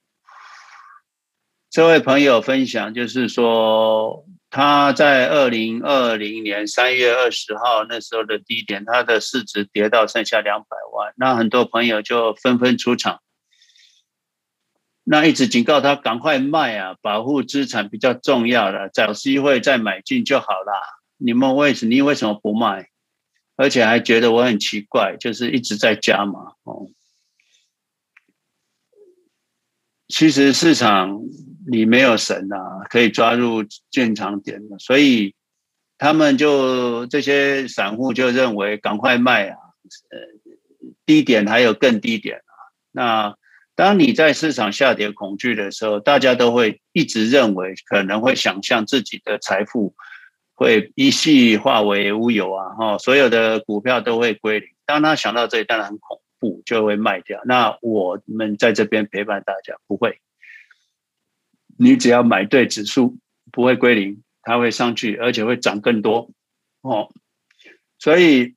[1.69, 4.25] 这位朋友分享就是说。
[4.55, 13.21] 他在二零二零年三月二十号那时候的低点，他的市值跌到剩下两百万，那很多朋友就纷纷出场，
[15.03, 20.73] 那一直警告他赶快卖啊，保护资产比较重要的，找机会再买进就好了。
[21.17, 21.87] 你们为什？
[21.87, 22.91] 你为什么不卖？
[23.57, 26.91] 而且还觉得我很奇怪，就是一直在加码哦。
[30.07, 31.23] 其实市场。
[31.71, 35.35] 你没有神啊，可以抓入进场点的，所以
[35.99, 39.57] 他们就这些散户就认为赶快卖啊，
[40.11, 40.19] 呃，
[41.07, 42.53] 低点还有更低点啊。
[42.93, 43.37] 那
[43.75, 49.95] 当你在市场下跌恐惧的时候，大家都会一直认为可能会想象自己的财富
[50.55, 54.69] 会一夕化为乌有啊，哈，所有的股票都会归零。
[54.87, 57.41] 当他想到这里，当然很恐怖，就会卖掉。
[57.47, 60.21] 那我们在这边陪伴大家，不会，
[61.79, 63.19] 你只要买对指数，
[63.53, 64.23] 不会归零。
[64.47, 66.31] 它会上去，而且会涨更多
[66.83, 67.09] 哦。
[67.99, 68.57] 所以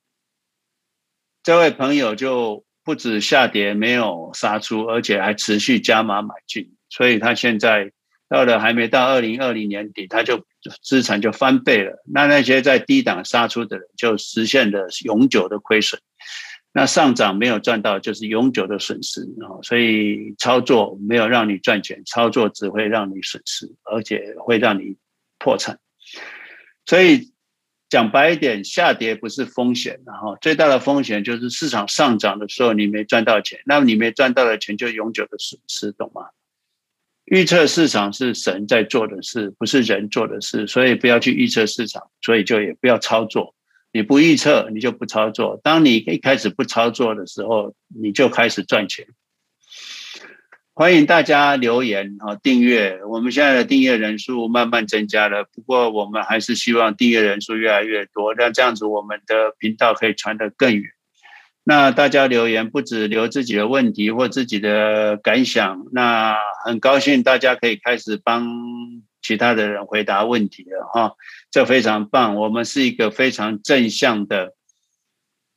[1.42, 6.74] 这位朋友就不止下跌没有杀出，而且还持续加码买进。
[6.90, 7.90] 所以他现在
[8.28, 10.44] 到了还没到二零二零年底，他就
[10.82, 12.02] 资产就翻倍了。
[12.04, 15.98] 那那些在低档杀出的人，就实现了永久的亏损。
[16.72, 19.60] 那上涨没有赚到，就是永久的损失啊。
[19.62, 24.96] 所以操作没有让你赚钱，操作只会让你损失，而且会让你。
[25.40, 25.78] 破产，
[26.84, 27.32] 所以
[27.88, 36.22] 讲白一点，下跌不是风险，然后最大的风险就是市场上涨的时候你没赚到钱，那你没赚到的钱就永久的损失，懂吗？
[37.26, 43.54] 预测市场是神在做的事，不是人做的事，所以不要去预测市场，所以就也不要操作。
[43.92, 45.58] 你不预测，你就不操作。
[45.62, 49.06] 当你一开始不操作的时候，你就开始赚钱。
[50.74, 53.00] 欢迎大家留言啊，订阅。
[53.08, 60.84] 我们现在的订阅人数慢慢增加了，不过我们还是希望订阅人数越来越多，那这样子我们的频道可以传得更远。
[61.64, 68.46] 那大家留言不只留自己的问题或自己的感想，那很高兴大家可以开始帮
[69.28, 71.12] 其他的人回答问题了哈，
[71.50, 72.36] 这非常棒。
[72.36, 74.54] 我们是一个非常正向的。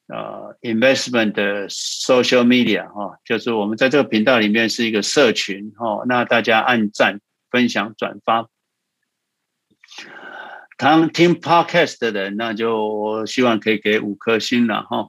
[0.07, 8.49] 呃，investment 的 social media 哈，就是我们在这个频道里面是一个社群哈，那大家按赞、分享、转发。
[10.77, 15.07] 当听 podcast 的人，那就希望可以给五颗星了哈。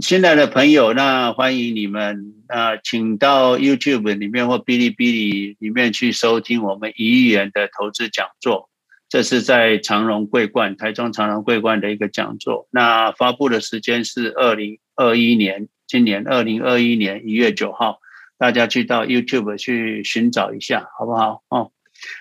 [0.00, 8.68] 新来的朋友，那欢迎你们啊，请到 YouTube 里面或哔哩哔哩里面去收听我们一亿元的投资讲座。
[9.08, 12.66] 这是在长荣桂冠，台中长荣桂冠的一个讲座。
[12.70, 17.98] 那发布的时间是二零二一年，今年二零二一年一月九号。
[18.36, 21.42] 大家去到 YouTube 去寻找一下，好不好？
[21.48, 21.70] 哦，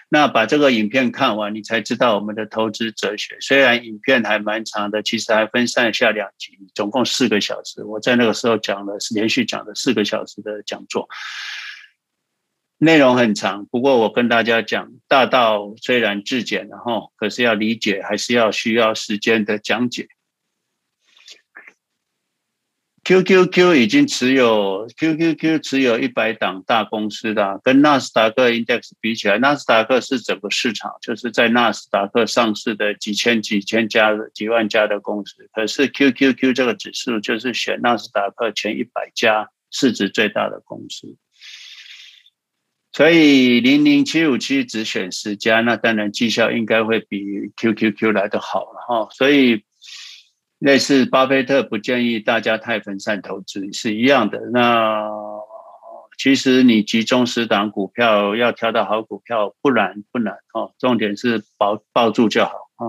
[0.09, 3.37] 那把这个影片看完，你才知道我们的投资哲学。
[3.39, 7.83] 虽然影片还蛮长的，其实还分上下两集，总共四个小时。
[7.83, 11.07] 我在那个时候讲了，连续讲了四个小时的讲座。
[12.77, 20.07] 内容很长，不过我跟大家讲，大道虽然至简，然后可是要理解，还是要需要时间的讲解。
[23.05, 41.17] QQQ 已经持有 QQQ 持有一百档大公司的，跟纳斯达克 Index 比起来，纳斯达克是整个市场，就是在纳斯达克上市的几千几千家的几万家的公司，可是 QQQ 这个指数就是选纳斯达克前一百家市值最大的公司。
[42.93, 49.09] 所以零零七五七只选十家，那当然绩效应该会比 QQQ 来的好了哈。
[49.11, 49.63] 所以
[50.63, 54.39] 类似巴菲特不建议大家太分散投资是一样的。
[54.53, 55.09] 那
[56.17, 60.71] 其实你集中十档股票，要挑到好股票不难不难哦。
[60.79, 62.87] 重点是保抱住就好啊。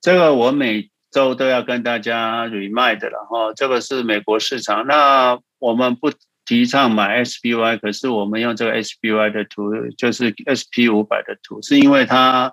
[0.00, 3.52] 这个我每周都要跟大家 remind 的了哈。
[3.52, 6.12] 这个是美国市场，那我们不。
[6.46, 12.52] 提倡买 SPY，可是我们用这个 SPY 的图，就是 SP 五百的图，是因为它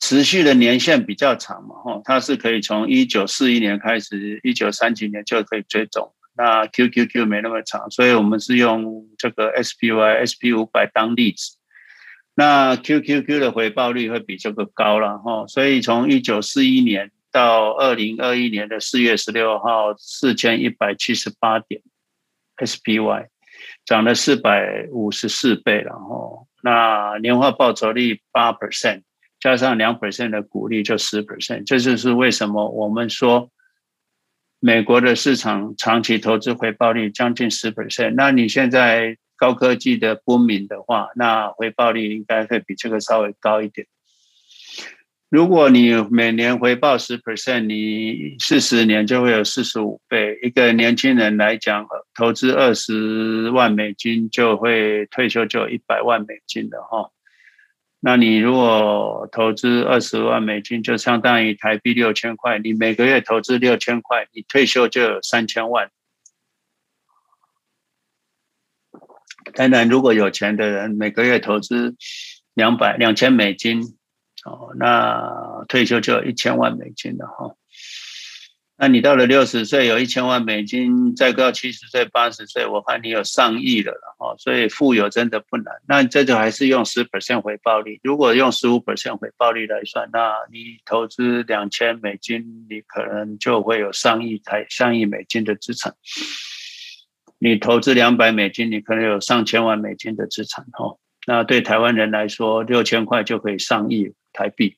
[0.00, 6.12] 持续的年限比较长嘛，哈，它是可以从一九四一年开始，一九三几年就可以追踪。
[6.36, 11.56] 那 QQQ 没那么长，所以我们是用这个 SPY SP 五百当例子。
[12.34, 21.80] 那 QQQ 的回报率会比这个高了，哈，所以从一九四一年到二零二一年的四月十六号，四千一百七十八点。
[22.58, 23.26] SPY
[23.84, 29.02] 涨了四百五十四倍，然后那年化报酬率八 percent，
[29.46, 33.48] 加上两 percent 的股利就十 percent，这就是为什么我们说
[34.58, 38.14] 美国的市场长期投资回报率将近十 percent。
[38.16, 43.86] 那你现在高科技的 booming 的话，那回报率应该会比这个稍微高一点。
[45.28, 50.40] 如果你每年回报十 percent，你四十年就会有四十五倍。
[50.42, 51.86] 一个年轻人来讲，
[52.16, 57.12] 投资二十万美金就会退休就一百万美金的哈。
[58.06, 62.56] 那你如果投资二十万美金，就相当于台币六千块。
[62.60, 65.90] 你每个月投资六千块，你退休就有三千万。
[69.54, 71.96] 当然，如果有钱的人每个月投资
[72.54, 73.82] 两百两千美金。
[74.44, 77.56] 哦，那退休就有一千万美金了哈。
[78.78, 84.36] 那你到了六十岁有一千万美金，再到七十岁、八十岁，我看你有上亿了哦。
[84.38, 85.74] 所以富有真的不难。
[85.88, 87.98] 那这就还是用十 percent 回报率。
[88.02, 95.94] 如果用十五 percent 回报率来算，那你投资两千美金，你可能就会有上亿台、上亿美金的资产。
[97.38, 100.98] 你投资两百美金，你可能有上千万美金的资产哦。
[101.26, 104.76] 那对台湾人来说，六千块就可以上亿台币。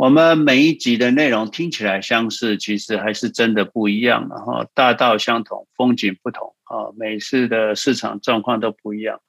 [0.00, 4.26] 我们每一集的内容听起来相似，其实还是真的不一样。
[4.30, 6.88] 然后大道相同，风景不同啊。
[6.96, 9.20] 每次的市场状况都不一样，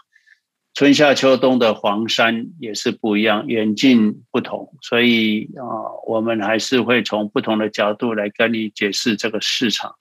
[0.73, 4.73] 春夏秋冬的黄山也是不一样，远近不同。
[4.81, 9.95] 所以啊，我们还是会从不同的角度来跟你解释这个市场。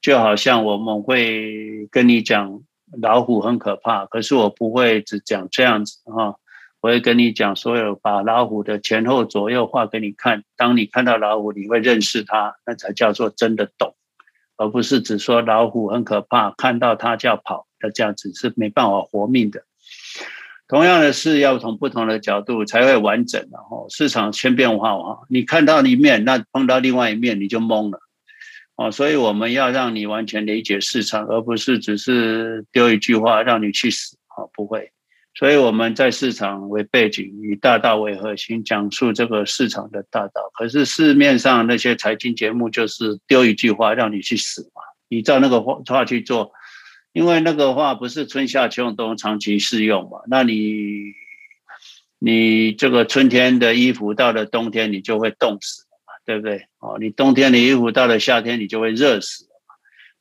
[0.00, 2.62] 就好像我们会跟你讲
[3.00, 6.38] 老虎很可怕，可是我不会只讲这样子啊。
[6.82, 10.42] 我会跟你讲，所有把老虎的前后左右画给你看。
[10.56, 13.94] 当你看到老虎，你会认识它，那才叫做真的懂，
[14.56, 19.62] 而不是只说老虎很可怕，看到它就要跑的这样子是没办法活命的。
[20.66, 23.48] 同样的事，要从不同的角度才会完整。
[23.52, 28.00] 然后市场千变万化，你看到一面，那碰到另外一面你就懵了。
[28.74, 34.16] 哦，所以我们要让你完全理解市场，而不是只是丢一句话让你去死。
[34.36, 34.90] 哦，不会。
[35.34, 40.50] 所以我们在市场为背景，以大道为核心，讲述这个市场的大道。
[40.52, 46.52] 可是市面上那些财经节目就是丢一句话让你去死嘛，你照那个话话去做，
[47.12, 50.18] 因为那个话不是春夏秋冬长期适用嘛。
[50.28, 51.14] 那你
[52.18, 56.66] 你这个春天的衣服到了冬天你就会冻死嘛，对不对？
[56.78, 59.46] 哦，你冬天的衣服到了夏天你就会热死。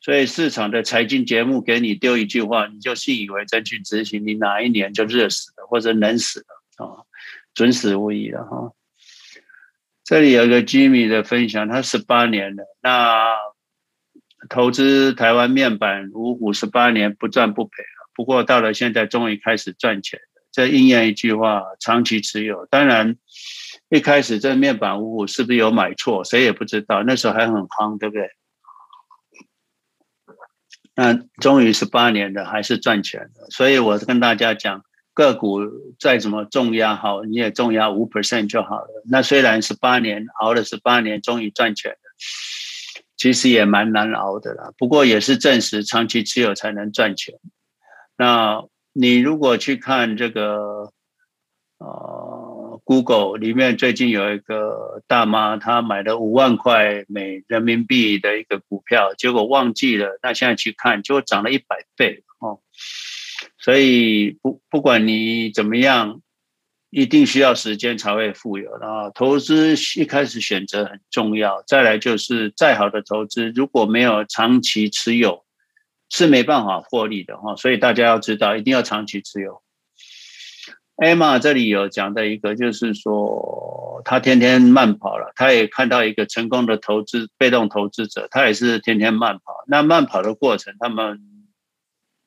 [0.01, 7.05] 所以市场的财经节目给你丢一句话，你就信以为真去执行，你哪一年就热死了或者冷死了啊，
[7.53, 8.73] 准死无疑了哈。
[10.03, 13.37] 这里有个 Jimmy 的分享，他十八年了，那
[14.49, 20.41] 投资台湾面板五五十八年不赚不赔了，不过到了现在终于开始赚钱了。
[20.51, 22.65] 这应验一句话，长期持有。
[22.65, 23.17] 当然
[23.89, 28.31] 一开始这面板五五是不是有买错，谁也不知道，那时候还很夯，对不对？
[30.95, 33.49] 那终于十八年了，还是赚钱的。
[33.49, 34.83] 所以我跟大家讲，
[35.13, 35.61] 个股
[35.99, 39.03] 再怎么重压好，你也重压五 percent 就好了。
[39.09, 41.97] 那虽然十八年熬了十八年，终于赚钱了，
[43.17, 44.71] 其实也蛮难熬的啦。
[44.77, 47.35] 不过也是证实长期持有才能赚钱。
[48.17, 48.63] 那
[48.93, 50.91] 你如果去看这个，
[51.77, 52.30] 呃。
[52.91, 60.19] Google 里面最近有一个大妈，她买了五万块美人民币的一个股票，结果忘记了。
[60.21, 62.59] 那现在去看，结果涨了一百倍哦。
[63.57, 66.19] 所以不不管你怎么样，
[66.89, 68.77] 一定需要时间才会富有。
[68.79, 75.45] 然后投资一开始选择很重要，再来就是再好的投资，如果没有长期持有，
[76.09, 77.55] 是没办法获利的哈。
[77.55, 79.61] 所以大家要知道，一定要长期持有。
[81.01, 89.63] Emma 这里有讲的一个，就是说他天天慢跑了，他也看到一个成功的投资被动投资者，他也是天天慢跑。
[89.65, 91.19] 那慢跑的过程，他们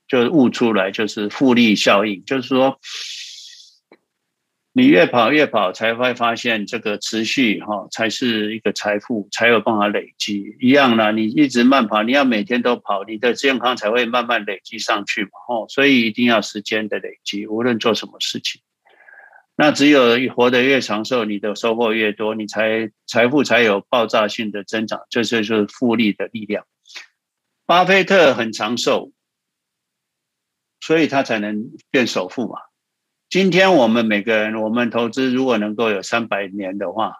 [0.09, 2.81] 就悟出来，就是复利效应，就是说
[4.77, 10.57] 你越跑越跑，才会发现这个持续哈才是一个财富，才有办法累积。
[10.61, 15.31] 一样啦，你一直慢跑，你要每天都跑，你的健康才会慢慢累积上去嘛。
[15.49, 18.62] 哦，所以一定要时间的累积，无论做什么事情。
[19.55, 26.66] 那只有活得越长寿，你的收获越多，你才财富才有爆炸性的增长，这就是复利的力量。
[27.64, 29.12] 巴菲特很长寿，
[30.81, 32.59] 所以他才能变首富嘛。
[33.35, 37.16] 今天我们每个人，我们投资如果能够有三百年的话，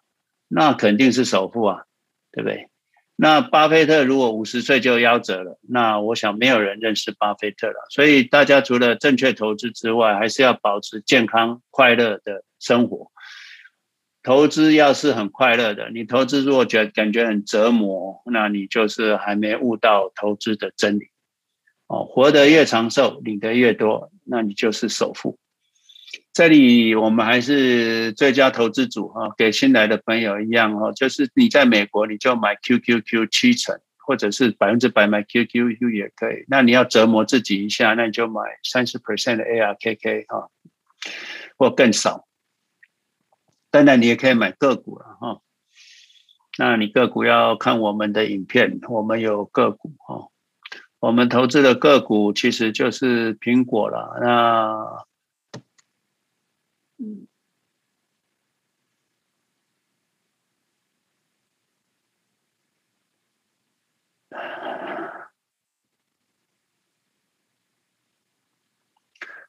[0.47, 1.83] 那肯定是首富啊，
[2.31, 2.69] 对不对？
[3.17, 7.85] 那巴菲特如果五十岁就夭折了，那我想没有人认识巴菲特了。
[7.91, 13.11] 所以大家除了正确投资之外，还是要保持健康快乐的生活。
[14.23, 21.09] 投资要是很快乐的，你投资如果觉感觉很折磨，那你就是还没悟到投资的真理。
[21.89, 25.41] 哦，活得越长寿，领得越多，那你就是首富。
[26.35, 36.45] 这里我们还是最佳投资组哈，给新来的朋友一样哈，就是你在美国你就买 QQQ 七成，或者是百分之百买 QQQ 也可以。
[36.49, 40.49] 那你要折磨自己一下，那你就买三十 percent 的 ARKK 哈，
[41.57, 42.27] 或更少。
[43.71, 45.41] 当然你也可以买个股了哈，
[46.59, 50.31] 那你个股要看我们的影片，我们有个股哈，
[50.99, 55.05] 我们投资的个股其实就是苹果了那。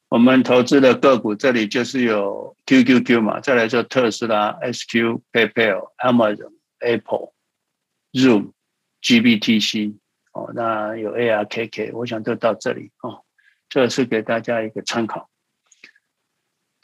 [0.08, 7.34] 我们投资的个股，这里就是有 QQQ 嘛，再来就特斯拉、SQ、PayPal、Amazon、Apple、
[8.14, 8.54] Zoom、
[9.02, 9.98] GBTC
[10.32, 13.26] 哦，那有 ARKK，我想就到这里哦，
[13.68, 15.30] 这是给大家一个参考。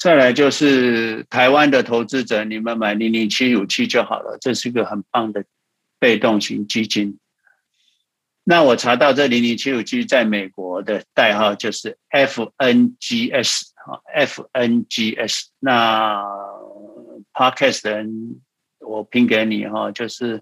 [0.02, 5.46] 再来就是台湾的投资者，你们买零零七五七就好了，这是一个很棒的
[6.00, 7.20] 被动型基金。
[8.44, 15.50] 那我查到这零零七五七在美国的代号就是 FNGS 啊，FNGS。
[15.60, 16.24] 那
[17.32, 18.42] Podcast 的人
[18.80, 20.42] 我拼给你哈，就是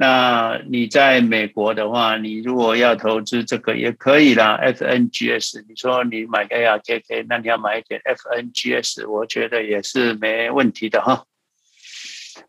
[0.00, 5.64] 那你在美国的话，你如果要投资这个也可以啦，FNGS。
[5.68, 11.24] 你说你买个 ARKK，那你要买一点 FNGS，我觉得也是没问题的哈。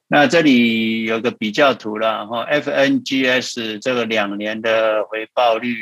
[0.08, 5.76] 那这里有个比较图了哈，FNGS 这个两年的回报率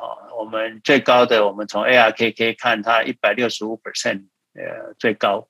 [0.00, 5.48] 哦，我们最高的，我们从 ARKK 看它一百六十五 percent，呃，最高。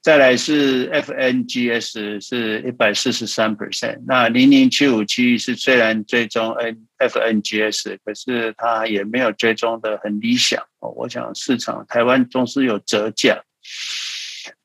[0.00, 10.90] 再来是 FNGS 是一百四十三 percent，那零零七五七是虽然追踪 N FNGS，可是它也没有追踪的很理想哦。
[10.96, 13.42] 我想市场台湾总是有折价。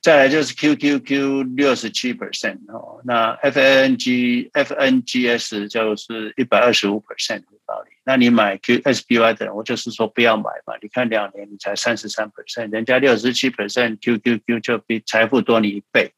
[0.02, 7.92] 再来就是 QQQ 六十七 percent 哦，那 FNG FNGS 就是一百二十五 percent 的道理。
[8.04, 10.76] 那你买 QSBY 的，我就是说不要买嘛。
[10.82, 16.12] 你看两年你才三十三 percent，人家六十七 percent，QQQ 就比财富多你一倍。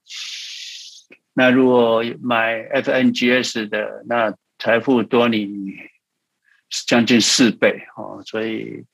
[1.34, 5.76] 那如果买 FNGS 的，那财富多你
[6.88, 8.24] 将近四倍哦。
[8.26, 8.86] 所以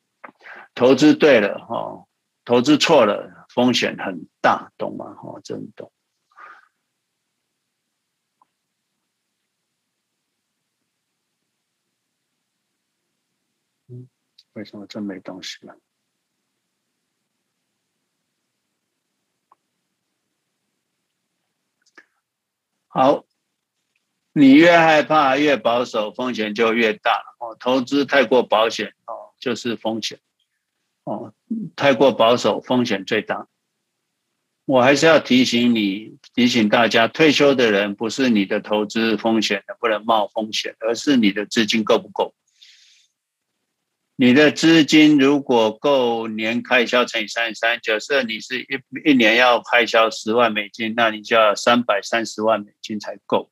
[0.76, 2.04] 投资对了哈，
[2.44, 3.41] 投资错了。
[3.54, 5.14] 风险很大，懂吗？
[5.16, 5.92] 哈，真懂。
[13.88, 14.08] 嗯，
[14.54, 15.76] 为什么真没东西了？
[22.88, 23.26] 好，
[24.32, 27.36] 你越害怕，越保守，风险就越大。
[27.40, 30.22] 哦，投资太过保险，哦，就是风险。
[31.04, 31.34] 哦，
[31.76, 33.48] 太过保守，风险最大。
[34.66, 42.36] 我还是要提醒你，提醒大家，退休的人不是你的投资风险能不能冒风险，而是你的资金够不够。
[44.16, 48.68] 你的资金如果够，年开销乘以三十三，假设你是一
[49.04, 53.52] 一年要开销十万美金，那你就要三百三十万美金才够。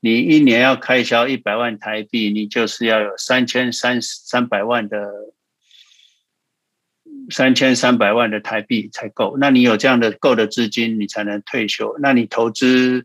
[0.00, 5.08] 你一年要开销一百万台币，你就是要有三千三三百万的。
[7.30, 11.96] 三千三百万的台币才够，那你有这样的够的资金，你才能退休。
[12.00, 13.04] 那你投资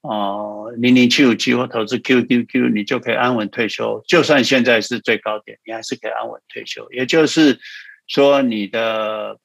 [0.00, 4.02] 哦零零七五七或投资 QQQ，你就可以安稳退休。
[4.06, 6.90] 就算现在是最高点，你还是可以安稳退休。
[6.92, 7.58] 也就是
[8.06, 9.38] 说，你的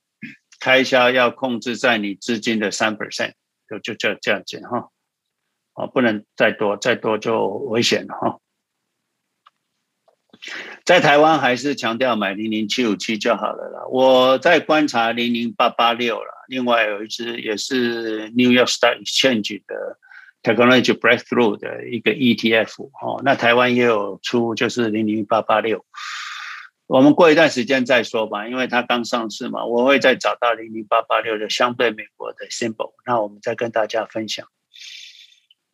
[0.60, 3.34] 开销要控制在你资金的三 percent，
[3.70, 4.90] 就就就这样子哈。
[5.74, 8.40] 啊，不能再多，再多就危险了哈。
[10.86, 13.86] 在台湾还是强调买零零七五七就好了啦。
[13.90, 19.98] 我在观察零零八八六了，另外有一支也是 New York Stock Exchange 的
[20.44, 23.22] Technology Breakthrough 的一个 ETF 哦。
[23.24, 25.86] 那台湾也有出，就是零零八八六。
[26.86, 34.46] 我们过一段时间再说吧，因为它刚上市嘛，我会再找到零零八八六的相对美国的 symbol，那我们再跟大家分享。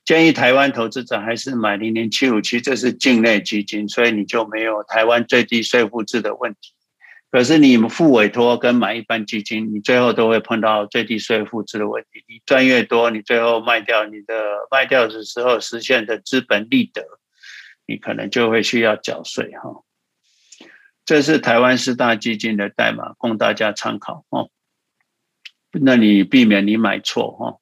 [0.10, 6.74] 建议台湾投资者还是买零零七五七，这是境内基金，所以你就没有台湾最低税负制的问题。
[7.30, 12.24] 可是你付委托跟买一般基金，你最后都会碰到最低税负制的问题。
[12.28, 14.34] 你赚越多，你最后卖掉你的
[14.72, 17.03] 卖掉的时候实现的资本利得，
[17.86, 19.84] 你可能就会需要缴税哈。
[21.05, 24.49] 这是台湾四大基金的代码，供大家参考哦。
[25.80, 27.57] 那你避免你买错哈。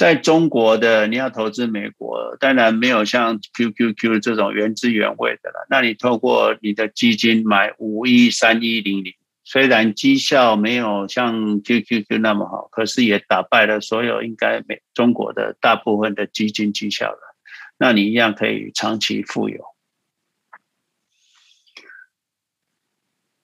[0.00, 5.66] 在中国的你要投资美国，当然没有像 QQQ 这种原汁原味的了。
[5.68, 9.12] 那你透过你的基金买五一三一零零，
[9.44, 17.36] 虽然绩效没有像 QQQ 那么好，可是也打败了所有应该美中国的大部分的基金绩效了。
[17.76, 19.62] 那你一样可以长期富有。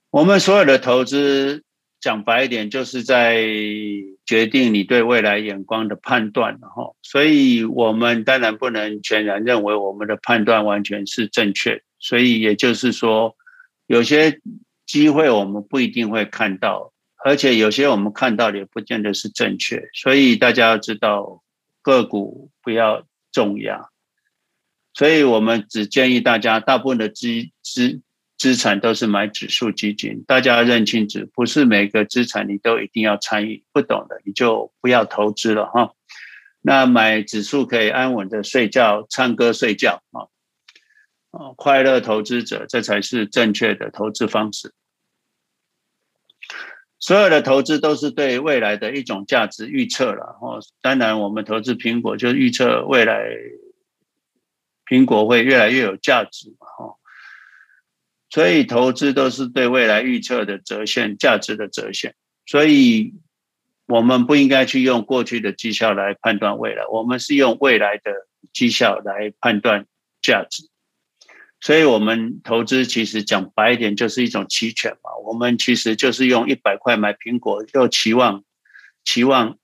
[0.08, 1.65] 我们所有的投资。
[2.06, 3.42] 讲白一点，就是在
[4.24, 6.94] 决定你对未来眼光的判断，哈。
[7.02, 11.82] 所以，我们当然不能全然认为我们的判断完全是正确。
[11.98, 13.34] 所以，也就是说，
[13.88, 14.40] 有些
[14.86, 16.92] 机会我们不一定会看到，
[17.24, 19.82] 而且有些我们看到的也不见得是正确。
[19.92, 21.42] 所以，大家要知道，
[21.82, 23.88] 个股不要重压，
[24.94, 28.00] 所以我们只建议大家，大部分的资资
[28.38, 30.22] 资产都是买指数基金。
[30.26, 35.94] 大家认清楚，不是每个资产你都一定要参与，不懂的你就不要投资了哈。
[36.60, 40.26] 那买指数可以安稳的睡觉、唱歌、睡觉啊，
[41.30, 44.72] 啊，快乐投资者，这才是正确的投资方式。
[46.98, 50.60] 所有的投资都是对未来的一种价值预测了哦。
[50.80, 53.30] 当然，我们投资苹果就预测未来
[54.86, 56.56] 苹果会越来越有价值。
[58.28, 62.14] 所以投资都是对未来预测的折现，价值的折现。
[62.44, 63.14] 所以
[63.86, 68.12] 我们不应该去用过去的绩效来判断未来，我们是用未来的
[68.52, 69.86] 绩效来判断
[70.20, 70.68] 价值。
[71.58, 75.10] 所以，我们投资其实讲白一点，就是一种期权嘛。
[75.24, 78.44] 我们其实就是用一百块买苹果，又期望
[79.04, 79.56] 期望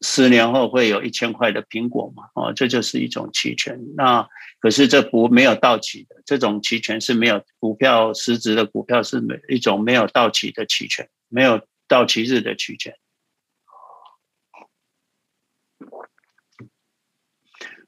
[0.00, 2.24] 十年后会有一千块的苹果嘛。
[2.34, 3.78] 哦，这就是一种期权。
[3.96, 4.28] 那
[4.60, 12.94] 可是这不没有到期的，这种期权是没有股票实质的股票是没一种没有到期的期权，没有到期日的期权。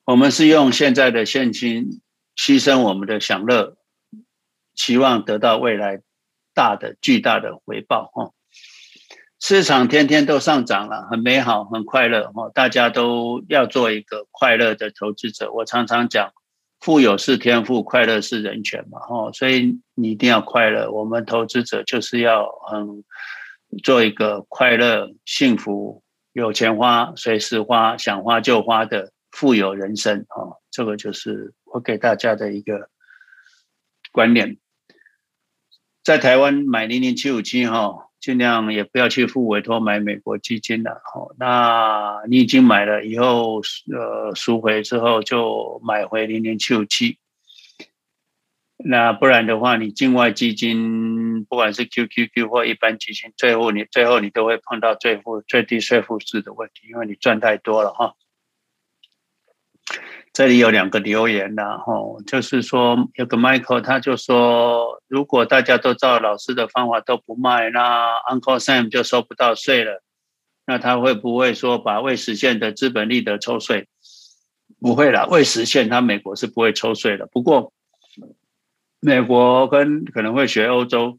[0.04, 2.00] 我们是用现在的现金。
[2.36, 3.76] 牺牲我们的享乐，
[4.74, 6.00] 期望得到未来
[6.54, 8.32] 大的巨大的回报哈。
[9.40, 12.50] 市场天天都上涨了，很美好，很快乐哈。
[12.54, 15.50] 大家都要做一个快乐的投资者。
[15.52, 16.32] 我常常讲，
[16.78, 19.32] 富有是天赋，快乐是人权嘛哈。
[19.32, 20.90] 所以你一定要快乐。
[20.92, 23.02] 我们投资者就是要很
[23.82, 30.58] 做一个快乐、幸福、有钱花、随时花、想花就花的富有人生哈。
[30.70, 31.54] 这个就是。
[31.72, 32.90] 我给大家的一个
[34.10, 34.58] 观念，
[36.02, 41.34] 在台湾买零零七五七哈，尽量也不要去付委托买美国基金了哈。
[41.38, 43.60] 那你已经买了以后，
[43.92, 47.18] 呃，赎回之后就买回零零七五七。
[48.82, 58.14] 那不然的话，你境外基金不管是 QQQ 或一般基金，最后你最后你都会碰到最负最低税负制的问题，因为你赚太多了哈。
[60.40, 70.02] 这里有两个留言然后就是说有个 Michael，他就说，如果大家都照老师的方法都不卖，那 Uncle Sam 就收不到税了。
[70.64, 73.86] 那他会不会说把未实现的资本利得抽税？
[74.80, 77.26] 不会啦，未实现他美国是不会抽税的。
[77.26, 77.74] 不过
[78.98, 81.18] 美国跟可能会学欧洲，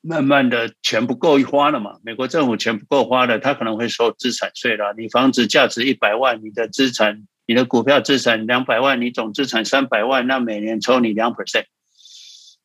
[0.00, 4.94] 慢慢的钱不够花了嘛，美国政府钱不够花了，他可能会收资产税了。
[4.96, 7.26] 你房子价值一百万，你的资产。
[7.46, 11.66] 你的股票资产两百万，你总资产三百万，那每年抽你两 percent，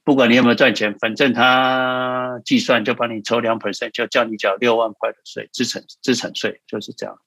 [0.05, 7.19] 不管你有没有赚钱，反正他计算就帮你抽两 percent，就叫你缴六万块的税，资产资产税就是这样。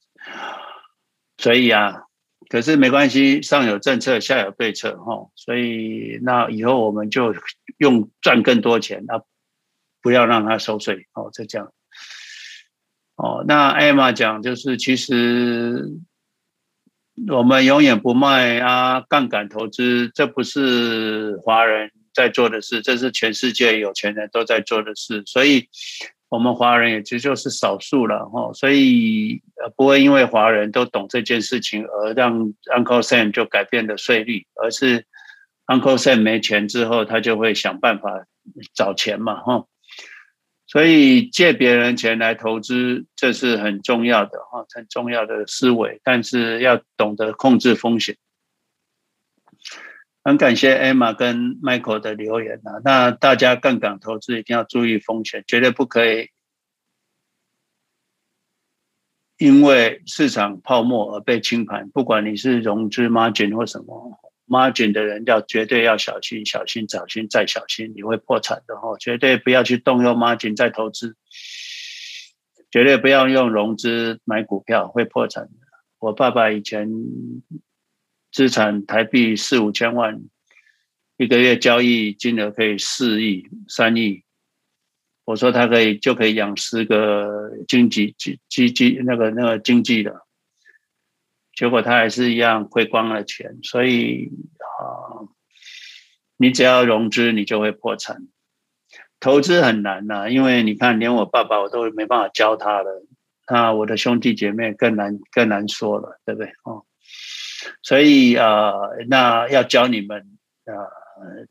[1.36, 2.05] 所以啊，
[2.48, 5.28] 可是没关系，上有政策，下有对策哈。
[5.36, 7.34] 所以那以后我们就
[7.76, 9.20] 用赚更多钱，那
[10.00, 11.70] 不要让他收税哦，就这样。
[13.16, 16.00] 哦，那艾玛讲就是其实。
[17.28, 25.68] 我们永远不卖啊，杠杆投资，这不是华人在做的事，这是全世界有钱人都在做的事，所以
[26.28, 29.40] 我们华人也就就是少数了哈，所以
[29.76, 35.06] 不会因为华人都懂这件事情而让 Uncle Sam 就改变了税率，而是
[35.66, 38.24] Uncle Sam 没钱之后，他就会想办法
[38.74, 39.66] 找钱嘛哈。
[40.72, 46.00] 所以借别人钱来投资，这是很重要的哈，很重要的思维。
[46.02, 48.16] 但是要懂得控制风险。
[50.24, 56.30] 很感谢 Emma 跟 Michael 的留言啊，那大家杠杆投资一定要注意风险，绝对不可以
[59.36, 61.90] 因为市场泡沫而被清盘。
[61.90, 64.18] 不管你是融资 margin 或什么。
[64.47, 68.97] Margin 的人要绝对要小心，小心，小心再小心，你会破产的哈！
[68.99, 71.16] 绝对不要去动用 Margin 再投资，
[72.70, 75.51] 绝对不要用融资买股票，会破产的。
[75.99, 76.90] 我爸爸以前
[78.32, 80.20] 资产台币四五千万，
[81.16, 84.24] 一个月交易金额可以四亿、三亿，
[85.24, 90.26] 我说他可以就可以养十个经济、经经济那个那个经济的。
[91.62, 95.30] 结果他还是一样亏光了钱，所以啊，
[96.36, 98.26] 你只要融资，你就会破产。
[99.20, 103.06] 投资很难呐，因为你看，连我爸爸我都没办法教他了，
[103.48, 106.48] 那我的兄弟姐妹更难更难说了，对不对？
[106.64, 106.82] 哦，
[107.80, 108.72] 所以啊，
[109.08, 110.74] 那要教你们啊，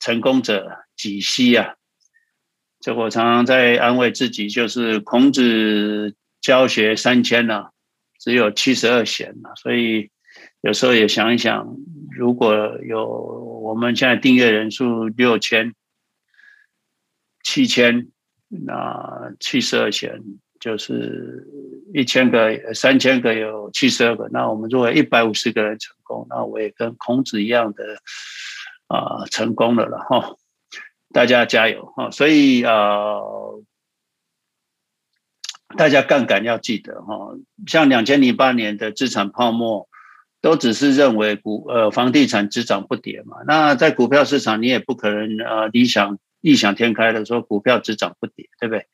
[0.01, 1.75] 成功者几希啊？
[2.81, 7.69] 这我常常在安慰自己，就是孔子教学三千呐。
[8.21, 10.11] 只有七十二弦嘛，所以
[10.61, 11.75] 有时候也想一想，
[12.15, 12.53] 如果
[12.87, 13.03] 有
[13.63, 15.73] 我们现在订阅人数六千、
[17.43, 18.09] 七千，
[18.47, 20.21] 那七十二弦
[20.59, 21.47] 就是
[21.95, 27.83] 一千个、三千个有七十二个，那我们如果一百五十个人成功，那我也跟孔子一样的
[28.85, 30.35] 啊、成功了了哈。
[31.13, 32.11] 大家加油哈！
[32.11, 33.19] 所以呃，
[35.77, 37.33] 大家杠杆要记得哈，
[37.67, 39.87] 像两千零八年的资产泡沫，
[40.41, 43.37] 都只是认为股呃房地产只涨不跌嘛。
[43.47, 48.85] 那在股票市场，你也不可能呃理想异想天开的说股票只涨不跌，对不对？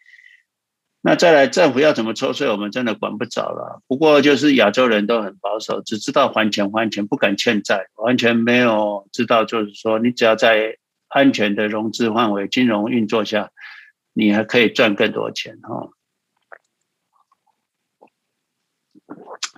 [1.01, 3.81] 那再来政府要怎么抽税，我们真的管不着了。
[3.87, 10.77] 不过就是亚洲人都很保守，只知道还钱还钱，不敢欠债，完全没有知道就是说你只要在。
[11.09, 13.49] 安全的融资范围，金融运作下，
[14.11, 15.87] 你还可以赚更多钱哈。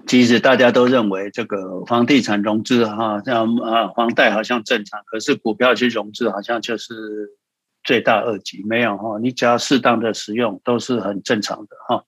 [0.09, 7.37] 其实大家都认为这个房地产融资哈，像啊房贷好像正常，可是股票去融资好像就是
[7.83, 8.63] 罪大恶极。
[8.63, 12.03] 没有哈，你只要适当的使用，都是很正常的哈。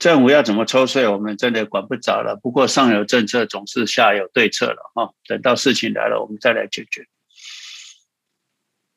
[0.00, 2.40] 政府要怎么抽税，我们真的管不着了。
[2.42, 5.12] 不过上有政策，总是下有对策了哈。
[5.28, 7.06] 等到事情来了，我们再来解决。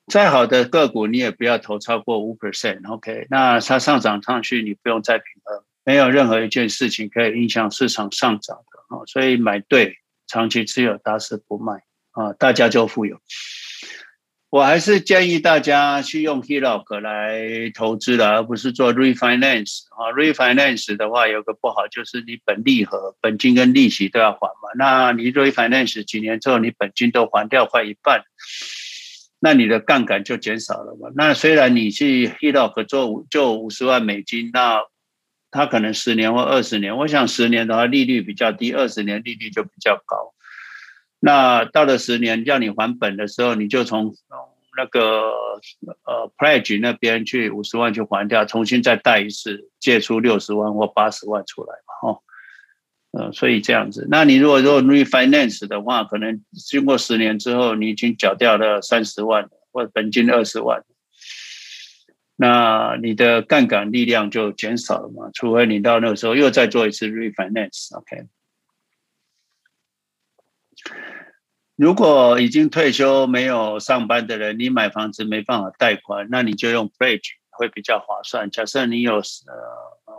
[0.09, 2.81] 再好的个股，你也不要投超过五 percent。
[2.91, 5.63] OK，那它上涨上去，你不用再平衡。
[5.85, 9.03] 没有任何一件事情可以影响市场上涨的哈。
[9.05, 9.97] 所以买对，
[10.27, 13.19] 长期持有，打死不卖啊，大家就富有。
[14.51, 20.09] 我还是建议大家去用 HELOC 来投资的，而不是做 refinance 啊。
[20.13, 24.69] refinance 的话有个不好，就是你本利和本金跟利息都要还嘛。
[24.75, 28.23] 那你 refinance 几年之后，你本金都还掉快一半，
[29.39, 31.09] 那你的杠杆就减少了嘛。
[31.15, 34.81] 那虽然你去 HELOC 做五就五十万美金，那
[35.51, 40.33] 它可能十年或二十年，我想十年的话利率比较低，二十年利率就比较高。
[41.19, 44.13] 那到了十年要你还本的时候，你就从
[44.77, 45.31] 那个
[46.05, 52.21] 呃 pledge 那边去五十万去还掉，重新再贷一次，借出六十万或八十万出来嘛，哦，
[53.11, 54.07] 呃，所以这样子。
[54.09, 60.83] 那你如果如果 refinance 的话，可能经过十年之后，你已经缴掉了三十万或者本金二十万，
[62.35, 68.27] 那你的杠杆力量就减少了嘛，除非你到那个时候又再做一次 refinance，OK。
[71.75, 78.51] 如果已经退休没有上班的人，你买房子没办法贷款，那你就用 bridge 会比较划算。
[78.51, 79.21] 假设你有呃
[80.05, 80.13] 呃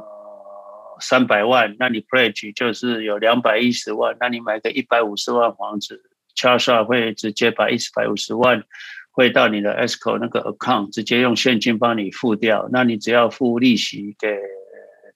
[1.00, 6.02] 三百万，那你 pledge 就是有两百一十万，那你买个一百五十万房子
[6.36, 8.62] ，Charles 会直接把一百五十万
[9.10, 14.38] 汇到你的 escrow 那个 account，直接用现金帮你付掉，那你只要付利息给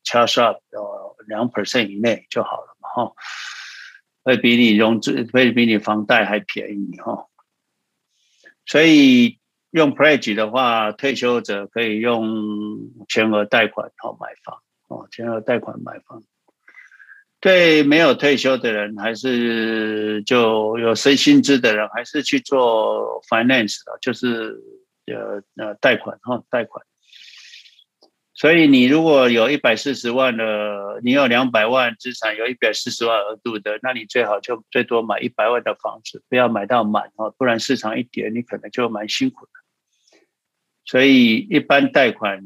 [0.04, 3.12] Charles 呃两 percent 以内就好了嘛，哈。
[4.26, 7.26] 会比你融资会比你房贷还便宜哈，
[8.64, 9.38] 所以
[9.70, 12.24] 用 pledge 的话，退休者可以用
[13.06, 14.62] 全额贷款好买房。
[14.94, 16.22] 哦，全额贷款买房。
[17.40, 24.56] 对没有退休的人，还是就有薪薪资的人，还是去做 finance 的，就是
[25.06, 26.86] 呃呃贷款哈，贷款。
[28.32, 39.52] 所以你如果有一百四十万的，你有两百万资产，有一百四十万额度的，那你最好就最多买一百万的房子，不要买到满哦，不然市场一跌，你可能就蛮辛苦的。
[40.86, 42.42] 所以一般贷款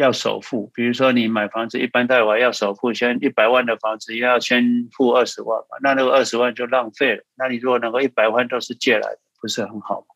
[0.00, 7.22] 要首付，比如说你买房子，一般贷款要首付，先一百万的房子要先付二十万嘛，那那个二十万就浪费了。
[7.36, 10.06] 那你如果能够一百万都是借来的，不是很好吗？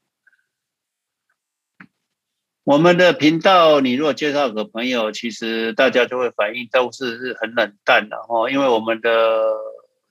[2.65, 9.53] 我们的频道，你如果介绍个朋友，其实大家就会反应都是是很冷淡的哦，因为我们的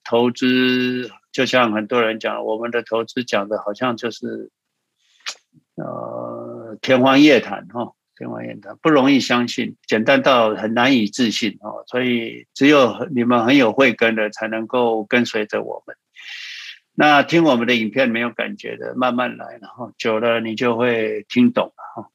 [0.03, 4.51] 投资就像很多人讲，我们的投资讲的好像就是
[5.78, 15.95] 呃天方夜谭哈，天方夜谭不容易相信，简单到很难以置信哦，所以只有你们很有慧根的才能够跟随着我们。
[16.95, 22.09] 那听我们的影片没有感觉的，慢慢来，然后久了你就会听懂了哈。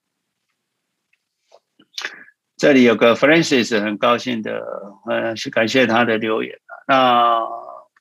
[2.56, 4.64] 这里有个 Francis 很高兴的，
[5.06, 6.58] 呃，是感谢他的留言。
[6.86, 7.40] 那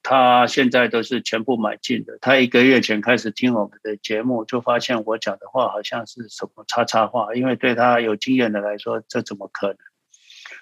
[0.03, 2.17] 他现在都是全部买进的。
[2.21, 9.77] 他一个月前开始听我们的节目，就发现我讲的话好像是什么叉叉话，因为对他有经验的来说，这怎么可能？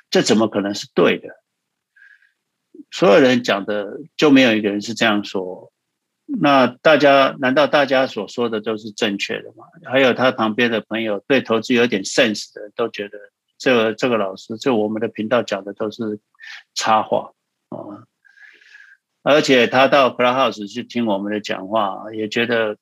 [0.10, 1.30] 这怎么可能是对的？
[2.92, 5.72] 所有人讲的就没有一个人是这样说。
[6.26, 9.66] 那大家难道大家所说的都是正确的吗？
[9.84, 13.18] 还有他旁边的朋友对投资有点 sense 的，都觉得。
[13.58, 16.20] 这个这个老师，就我们的频道讲的都是
[16.74, 17.32] 插话
[17.70, 18.04] 啊，
[19.28, 22.78] 而且他到 Clubhouse 去听我们的讲话，也觉得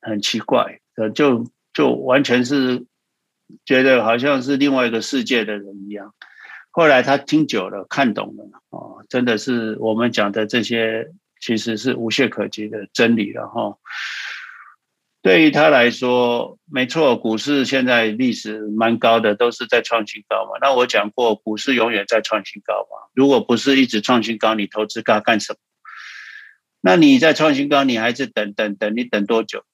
[0.00, 0.80] 很奇怪，
[1.14, 2.86] 就就完全是
[3.66, 6.14] 觉得好像是另外一个世界的人一样。
[6.70, 13.76] 后来他听久了，看懂了啊，真的是我们讲的这些其实是无懈可击的真理了哈。
[15.20, 20.52] 对于他来说，没错，股市现在历史蛮高的，都是在创新高嘛。
[20.62, 23.10] 那我讲过，股市永远在创新高嘛。
[23.12, 25.58] 如果不是一直创新高，你投资它干什么？
[26.86, 29.64] 那你在创新高，你还是等等等，你等多久？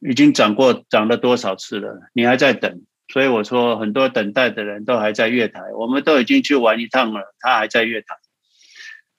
[0.00, 2.00] 已经涨过涨了多少次了？
[2.14, 2.80] 你还在等？
[3.12, 8.16] 所以我说，很多等待的人都还在月台，我们都已经去玩一趟了，他还在月台。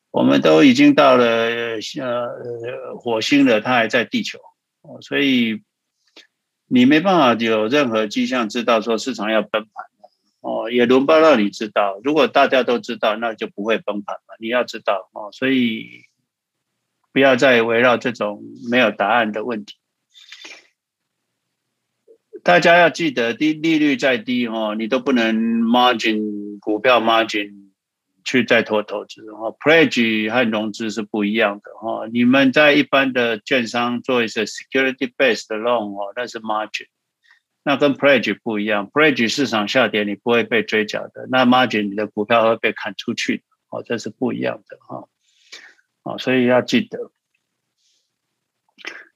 [0.10, 4.40] 我们都已经到了呃火星了，他还在地球。
[5.02, 5.62] 所以
[6.66, 9.86] 你没办法有任何迹象知道说市场要崩盘
[10.40, 12.00] 哦，也轮不到你知道。
[12.04, 14.36] 如果大家都知道，那就不会崩盘了。
[14.40, 16.07] 你要知道哦，所以
[17.18, 19.74] 不要再围绕这种没有答案的问题。
[22.44, 27.72] 大家要记得，低利率再低哦，你都不能 margin 股票 margin。
[28.24, 32.06] 去再投投资哦，pledge 和融资是不一样的哈。
[32.14, 36.86] 你们在一般的券商做一些 security based loan 哦，那是 margin，
[37.64, 38.92] 那跟 pledge 不一样。
[38.92, 45.08] pledge 市场下跌你不会被追缴的，那 margin 你的股票会被砍出去哦，这是不一样的哈。
[46.08, 47.12] 哦，所以要记得，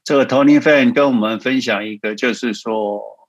[0.03, 3.19] 这个 Tony Fan 跟我们分享一个，就是说。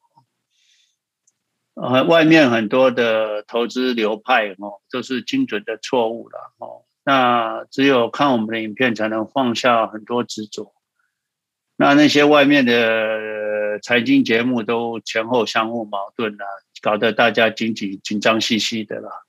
[1.74, 6.84] 呃，外面很多的投资流派哦，都是精准的错误了哦。
[7.02, 10.74] 那只有看我们的影片，才能放下很多执着。
[11.76, 16.44] 那那些外面的财经节目都前后相互矛盾了，
[16.82, 19.21] 搞得大家紧紧紧张兮兮的了。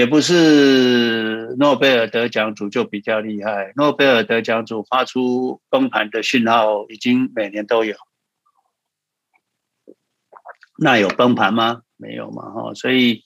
[0.00, 7.94] 也不是诺贝尔得奖组就比较厉害，诺贝尔得奖组发出崩盘的讯号，已经每年都有。
[10.78, 11.82] 那有崩盘吗？
[11.98, 13.24] 没有嘛，哈，所以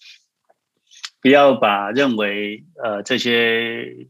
[1.21, 4.09] 不要把认为呃这些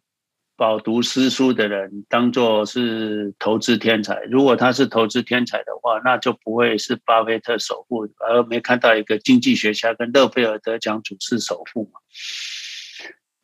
[0.56, 4.22] 饱读诗书的人当做是投资天才。
[4.30, 12.00] 如果他是投资天才的话，那就不会是巴菲特首富，而没看到一个经济学家跟诺贝尔得奖主是首富嘛。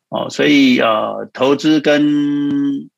[0.09, 2.89] 哦，所以呃，投资跟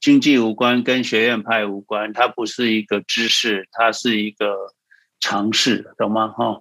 [0.00, 4.74] 经济无关，跟学院派无关，它不是一个知识，它是一个。
[5.20, 6.28] 尝试，懂吗？
[6.28, 6.60] 哈，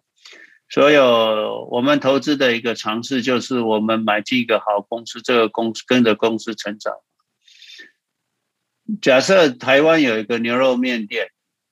[0.70, 6.94] 所有我们投资的一个尝试，就是我们买进一个好公司，这个公司跟着公司成长。
[9.02, 11.30] 假设台湾有一个牛肉面店，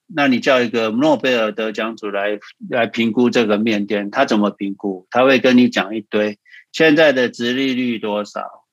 [0.07, 2.39] 那你叫一个诺贝尔得奖组来
[2.69, 5.07] 来评估这个面店，他怎么评估？
[5.09, 6.39] 他会跟你讲一堆，
[6.71, 8.65] 现在的殖利率多少？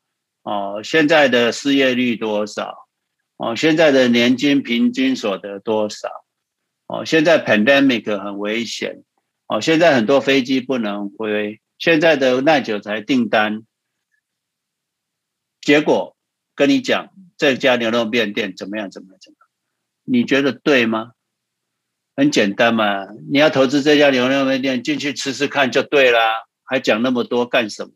[0.43, 2.89] 哦，现在的失业率多少？
[3.37, 6.09] 哦，现在的年金平均所得多少？
[6.87, 9.03] 哦，现在 pandemic 很危险。
[9.53, 11.61] 哦，现在很多飞机不能飞。
[11.79, 13.67] 现在的耐久财订单，
[15.61, 16.17] 结果
[16.55, 18.91] 跟你讲，这家牛肉面店怎么样？
[18.91, 19.19] 怎么样？
[19.21, 19.49] 怎么样？
[20.05, 21.13] 你觉得对吗？
[22.17, 26.45] 很简单嘛，你要投资这家牛肉面店，进去吃吃看就对啦。
[26.65, 27.93] 还讲那么多干什么？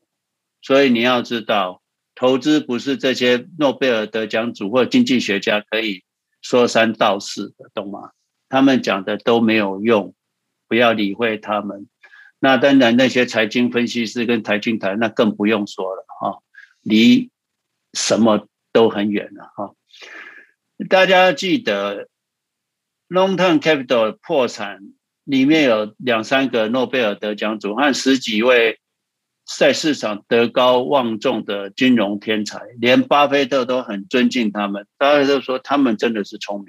[0.61, 1.81] 所以你要知道，
[2.15, 6.05] 投资不是这些诺贝尔得奖组或经济学家可以
[6.43, 8.11] 说三道四的，懂吗？
[8.51, 10.15] 他们讲的都没有用，
[10.69, 11.89] 不要理会他们。
[12.39, 16.43] 那当然，那些财经分析师跟财经台，那更不用说了哈，
[16.83, 17.31] 离
[17.95, 19.75] 什么都很远了哈。
[20.91, 22.09] 大家记得
[23.09, 24.81] ，Long Term Capital 破产
[25.25, 28.79] 里面有两三个诺贝尔得奖组和十几位
[29.57, 34.87] 在市场德高望重的金融天才，连巴菲特都很尊敬他们。
[34.99, 36.69] 大家都说，他们真的是聪明。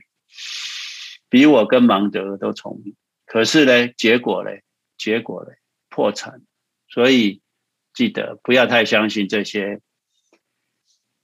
[1.30, 2.96] 比我跟芒德都聪明，
[3.28, 4.50] 可是呢，结果呢？
[4.98, 5.52] 结果呢？
[5.90, 6.42] 破产。
[6.90, 7.42] 所以
[7.94, 9.82] 记得不要太相信这些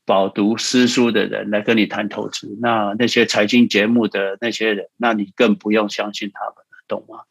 [0.06, 2.56] 饱读诗书的人来跟你谈投资。
[2.62, 7.24] 那那些财经节目的那些人，那你更不用相信他们了，懂吗？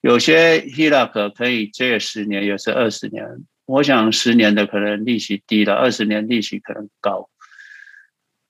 [0.00, 3.44] 有些 HELOC 可以借十年，有时二十年。
[3.66, 7.28] 我想十年的可能利息低了，二十年利息可能高。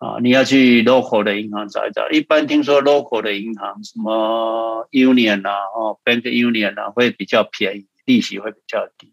[0.01, 2.09] 啊，你要去 local 的银行找一找。
[2.09, 9.13] 一般听说 local 的银行，什么 Union 啊，哦，Bank Union 啊，会比较便宜，利息会比较低。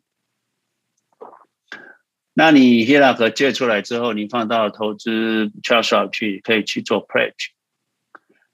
[2.33, 7.49] 那你 HELOC 借出来之后，你放到投资 Trust 去，可以去做 Pledge。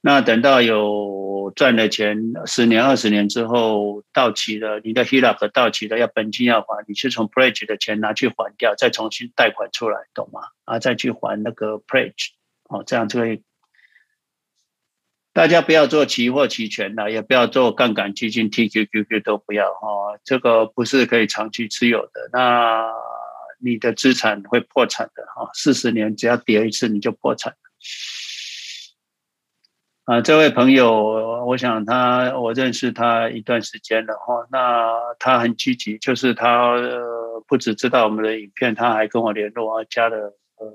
[0.06, 10.42] 那等到有赚了钱，十年、二十年之后到期了，你的 HELOC 到期了，要本金要还，你是从 Pledge 的钱拿去还掉，再重新贷款出来，懂吗？
[10.66, 12.32] 啊，再去还那个 Pledge，
[12.68, 13.44] 哦，这样就可以。
[15.32, 22.92] 大家不要做期货期权了，也不要做杠杆基金 TQQQ 都不要哦，这个不是可以长期持有的，那
[23.64, 27.56] 你的资产会破产的哈，四十年只要跌一次你就破产。
[30.06, 40.18] 啊，这位朋友，我想他我认识他一段时间了哈，那他很积极，就是他呃不只知道我们的影片，他还跟我联络啊，加了
[40.58, 40.68] 呃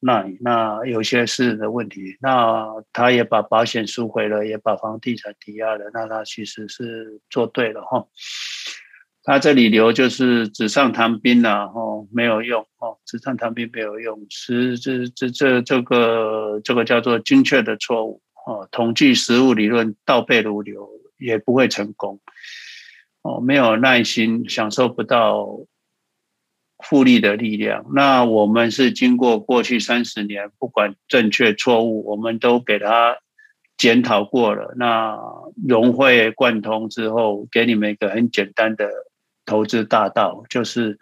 [0.00, 8.04] 那那有些事的问题，那他也把保险赎回了，也把房地产抵押了，那他其实是做对了哈。
[9.22, 11.80] 他这里留就是纸上谈兵了哈，
[12.12, 18.20] 没有用哦，纸上谈兵没有用，是这这这这个这个叫做精确的错误。
[18.46, 22.20] 哦，统计实务理论倒背如流也不会成功。
[23.22, 25.60] 哦，没有耐心，享受不到
[26.84, 27.86] 复利的力量。
[27.94, 33.16] 那我们是经过过去三十年，不管正确错误，我们都给他
[33.78, 34.74] 检讨过了。
[34.76, 35.18] 那
[35.66, 38.90] 融会贯通之后，给你们一个很简单的
[39.46, 40.98] 投资大道，就是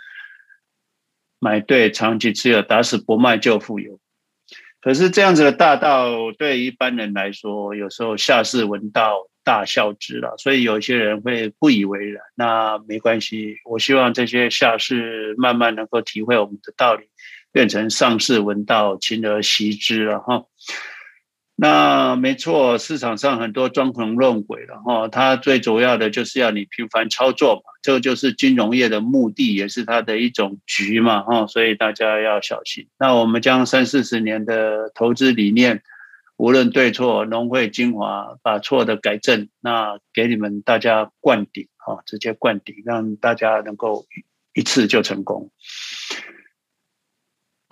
[1.40, 3.98] 买对，长期持有，打死不卖就富有。
[4.82, 9.14] 可是这样子的大道对一般人来说，有时候下士闻道，
[9.44, 12.20] 大笑之了，所以有些人会不以为然。
[12.34, 17.04] 那没关系，我希望这些下士慢慢能够体会我们的道理，
[17.52, 20.44] 变成上士闻道，勤而习之了哈。
[21.54, 32.88] 那没错，市场上很多装神弄鬼的哈，它最主要的就是要你频繁操作嘛，这就是金融业的目的，也是它的一种局嘛哈，所以大家要小心。
[32.98, 35.82] 那我们将三四十年的投资理念，
[36.36, 44.06] 无论对错，融会精华，把错的改正，那给你们大家灌顶哈，直接灌顶，让大家能够
[44.54, 45.50] 一次就成功。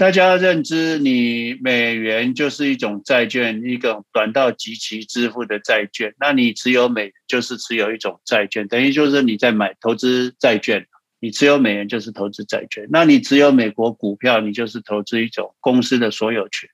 [0.00, 6.14] 大家认知，你美元就是一种债券，一个短到即期支付的债券。
[6.18, 10.86] 那你持有美元就是持有一种债券，等于就是你在买投资债券。
[11.18, 12.88] 你持有美元就是投资债券。
[12.90, 16.70] 那你持有美国股票，你就是投资一种公司的所有权。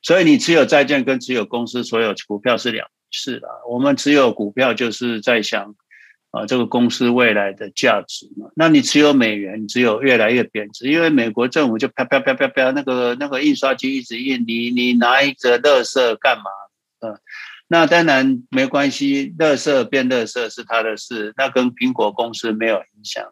[0.00, 3.50] 所以你持有债券跟持有公司所有股票是两回事啦。
[3.68, 5.76] 我们持有股票就是在想。
[6.32, 16.44] 啊，这个公司未来的价值嘛，那你持有美元，你只有越来越贬值，因为美国政府就啪啪啪啪啪，那个那个印刷机一直印，你你拿一个垃圾干嘛？
[17.00, 17.18] 嗯，
[17.68, 23.24] 那当然没关系，垃圾变垃圾是他的事，那跟苹果公司没有影响。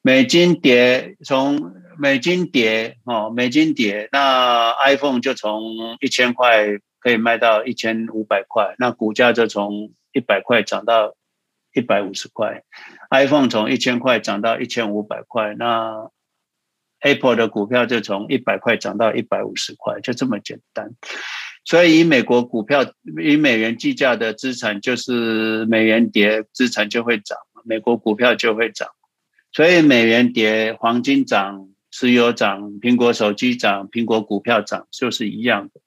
[0.00, 6.66] 美金跌，从美金跌哦，美金跌，那 iPhone 就从一千块
[7.00, 11.16] 可以卖到一千五百块，那股价就从一百块涨到。
[11.74, 12.62] 一百五十块
[13.10, 16.10] ，iPhone 从一千块涨到一千五百块，那
[17.00, 20.92] Apple 的股票就从一百块涨到一百五十块，就这么简单。
[21.64, 22.84] 所以以美国股票
[23.22, 28.88] 以美元计价的资产，就是美元跌，资产就会涨，美国股票就会涨。
[29.52, 35.80] 所以美元跌，黄金涨，石油涨，苹果手机涨，苹果股票涨，就是一样的。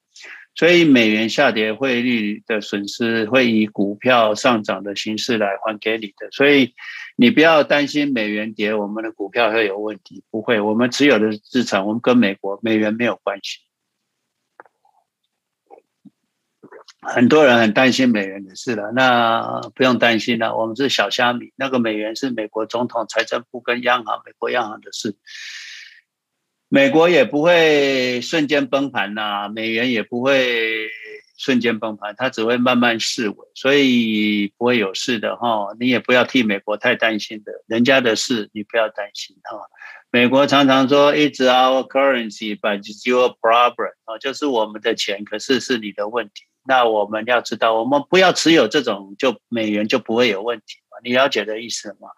[0.56, 6.32] 所以美元下跌，汇率的损失会以股票上涨的形式来还给你的。
[6.32, 6.74] 所以
[7.18, 10.24] 你不要担心美元跌，我们的股票会有问题。
[10.32, 13.60] 不会，我们持有的资产，我们跟美国美元没有关系。
[17.02, 20.56] 很多人很担心美元的事了，那不用担心了。
[20.56, 25.16] 我们是小虾米，那个美元是美国总统、财政部跟央行、美国央行的事。
[26.68, 30.90] 美国也不会瞬间崩盘呐、美元也不会
[31.38, 35.68] 瞬间崩盘，它只会慢慢式微，所以不会有事的哈。
[35.80, 39.58] 你也不要替美国太担心的，人家的事你不要担心哈。
[40.12, 46.46] 美国常常说 "It's our currency, but it's your problem" 啊，就是我们的钱，可是是你的问题。
[46.68, 50.78] 那我们要知道，我们不要持有这种，就美元就不会有问题。
[51.06, 52.10] 你了解的意思吗？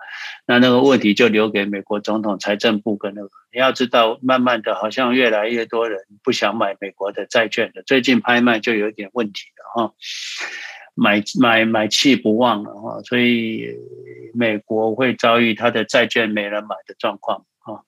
[0.45, 3.29] 那那个问题就留给美国总统、财政部跟那个。
[3.51, 7.83] 你要知道，慢慢的，好像越来越多人不想买美国的债券了。
[7.83, 9.93] 最近拍卖就有点问题了哈，
[10.95, 13.75] 买买买气不旺了哈，所以
[14.33, 17.83] 美国会遭遇他的债券没人买的状况哈。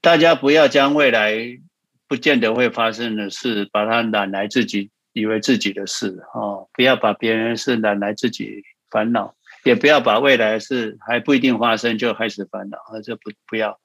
[0.00, 1.58] 大家不要将未来
[2.06, 4.91] 不见得会发生的事，把它揽来自己。
[5.12, 9.34] 以为自己的事哦，不要把别人的事揽来自己烦恼，
[9.64, 13.78] 也不要把未来的事还不一定发生就开始烦恼啊，这不不要。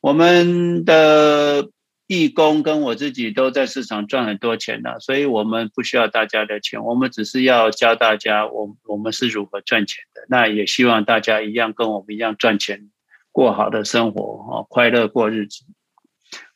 [0.00, 1.70] 我们的
[2.06, 10.24] 义工跟我自己都在市场赚很多钱了，所以我们不需要大家的钱，我们只是要教大家我我们是如何赚钱的。
[10.28, 12.90] 那也希望大家一样跟我们一样赚钱，
[13.32, 15.64] 过好的生活哦，快乐过日子，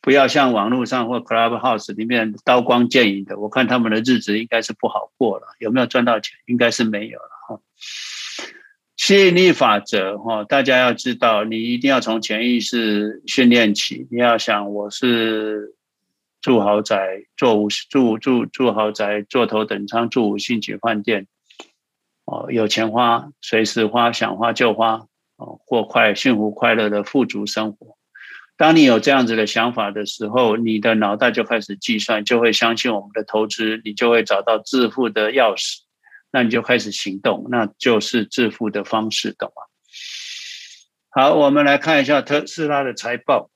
[0.01, 3.37] 不要像网络上或 Clubhouse 里面刀光剑影的。
[3.37, 6.37] 我看他们的日子应该是不好过了，有没有赚到钱？
[6.47, 7.59] 应该是没有了哈。
[8.97, 14.07] 吸引力法则哈，大家要知道，你一定要从潜意识训练起。
[14.11, 15.75] 你要想，我是
[16.41, 21.27] 住豪宅、坐五住住住豪宅、坐头等舱、住五星级饭店，
[22.25, 27.97] 哦，有钱花，随时花，想花就花，哦，过快幸福快乐的富足生活。
[28.61, 35.79] 当你有这样子的想法的时候，你的脑袋就开始计算，就会相信我们的投资，你就会找到致富的钥匙。
[36.29, 39.63] 那你就开始行动，那就是致富的方式，懂吗？
[41.09, 43.49] 好，我们来看一下特斯拉的财报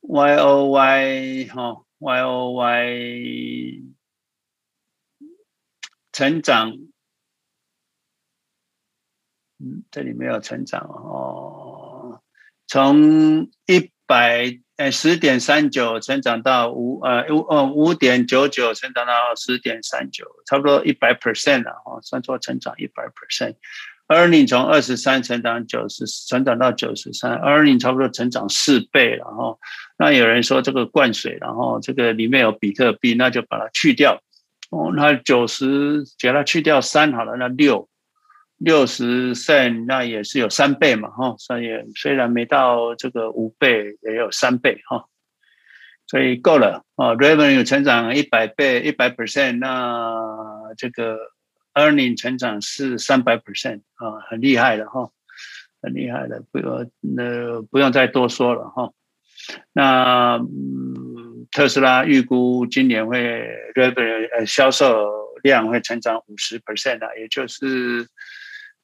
[0.00, 3.82] ，Y O Y 哈，Y O Y
[6.10, 6.70] 成长，
[9.58, 11.73] 嗯，这里没有成长哦，
[12.66, 14.58] 从一百。
[14.76, 23.54] 呃，十点三九成长到五呃五呃五点九九成长到十点三九，差不多一百 percent 了哈，算作成长一百 percent。
[24.08, 29.56] Earning 从二十三成长九十，成长到九十三，Earning 差不多成长四倍了哈。
[29.96, 34.20] 那有人说这个灌水，然后这个里面有比特币，那就把它去掉
[34.70, 34.92] 哦。
[34.96, 37.88] 那九十给它去掉三好了，那六。
[38.58, 45.06] 六十 cent 那也是有三倍嘛，哈，所以虽然没到这个五倍，也有三倍哈，
[46.06, 47.14] 所以够了啊。
[47.16, 50.16] Revenue 成长一百倍，一百 percent，那
[50.78, 51.18] 这个
[51.74, 55.10] earning 成长是三百 percent 啊，很厉害的哈，
[55.82, 58.92] 很厉害的，不用那不用再多说了哈。
[59.72, 60.40] 那，
[61.50, 63.18] 特斯拉预估今年会
[63.74, 65.10] revenue 呃销售
[65.42, 68.06] 量会成长五十 percent 啊，也就是。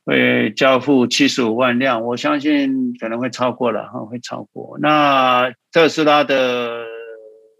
[0.04, 4.78] 会交付七十五万辆，我相信可能会超过了哈，会超过。
[4.80, 6.84] 那特斯拉的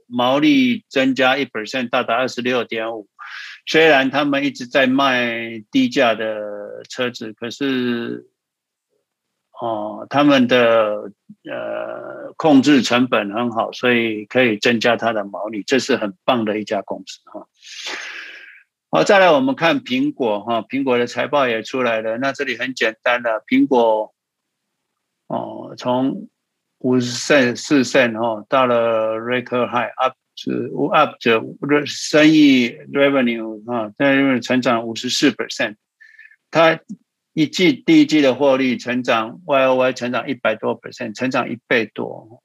[0.07, 3.07] 毛利增加一 percent，到达二十六点五。
[3.67, 8.27] 虽然他们一直在卖低价的车子，可是
[9.61, 11.13] 哦，他们的
[11.45, 17.47] 呃控制成本很好，所以可以增加它的毛利，这是很棒的一家公司哈。
[18.93, 22.19] 好，再来我们看苹果哈，苹果的财报也出来了。
[22.19, 24.13] 那这里很简单的，苹果
[25.29, 26.29] 哦，从
[26.79, 35.77] 五十 cent 四 cent 哈，到了 record high up to up to 生意 revenue 啊，在因为成长五十四 percent，
[36.51, 36.81] 它
[37.33, 42.43] 一季第一季的获利成长 Y O Y 成长一百多 percent，成长一倍多，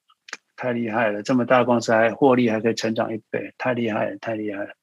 [0.56, 1.24] 太厉害了！
[1.24, 4.76] 这么大公司还获利还可以成长一倍，太厉害了，太厉害了。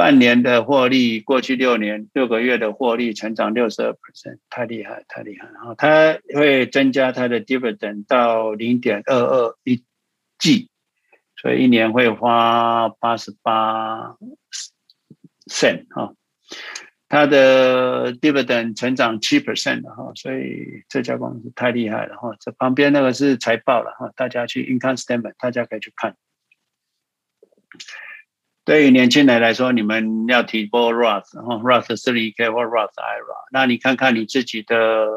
[0.00, 5.46] 半年的获利，过去六年六个月的获利成长六十二 percent，太厉害，太厉害。
[5.52, 9.84] 然后它会增加它的 dividend 到零点二二一
[10.38, 10.70] 季，
[11.36, 14.16] 所以一年会花八十八
[15.50, 16.14] cent 哈。
[17.10, 22.34] 它的 dividend 成长七 percent 的哈，所以这家公司太厉害了哈。
[22.40, 26.16] 这旁边那个是财报了哈，大家去 income statement，大家可以去看。
[28.70, 35.10] 对于年轻人来说，你们要提拨 Roth，然后 Roth 401k 或 Roth IRA，那你看看你自己的呃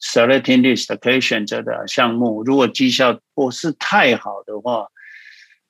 [0.00, 4.86] selecting list 可以选择的项目，如果绩效不是太好的话，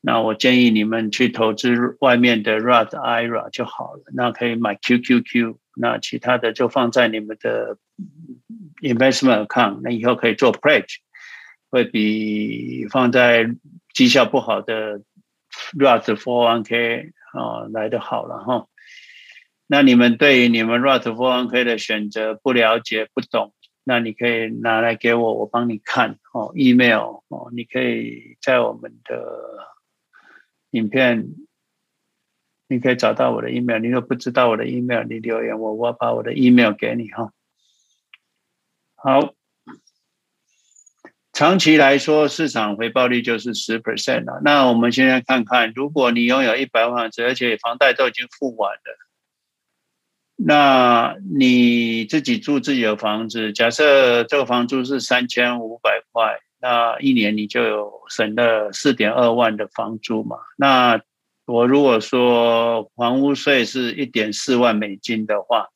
[0.00, 4.02] 那我建议你们去投资外面的 Roth IRA 就好了。
[4.14, 7.76] 那可以买 QQQ，那其他的就放在你们的
[8.82, 10.98] investment account，那以后可以做 pledge，
[11.70, 13.50] 会比放在
[13.92, 15.00] 绩效不好的。
[15.76, 18.66] Roth 401k 啊，来的好了哈。
[19.66, 23.52] 那你们对于你们 Roth 401k 的选择不了解不懂，
[23.84, 26.52] 那你可以拿来给我，我帮你看哦。
[26.54, 29.68] Email 哦，你可以在我们的
[30.70, 31.34] 影片，
[32.68, 33.78] 你可以找到我的 email。
[33.78, 37.32] 你如果不知道我的 email，你留言我，我把我的 email 给你哈。
[38.94, 39.37] 好。
[41.38, 44.40] 长期来说，市场回报率就是十 percent 了。
[44.42, 48.80] 那我们现在看看，如果你拥有一百万，而且房贷都已经付完了，
[50.34, 60.38] 那你自己住自己的房子，假设这个房租是三千五百块，那一年你就有省了四点二万的房租嘛。
[60.56, 61.00] 那
[61.46, 65.68] 我如果说房屋税是一点四万美金的话，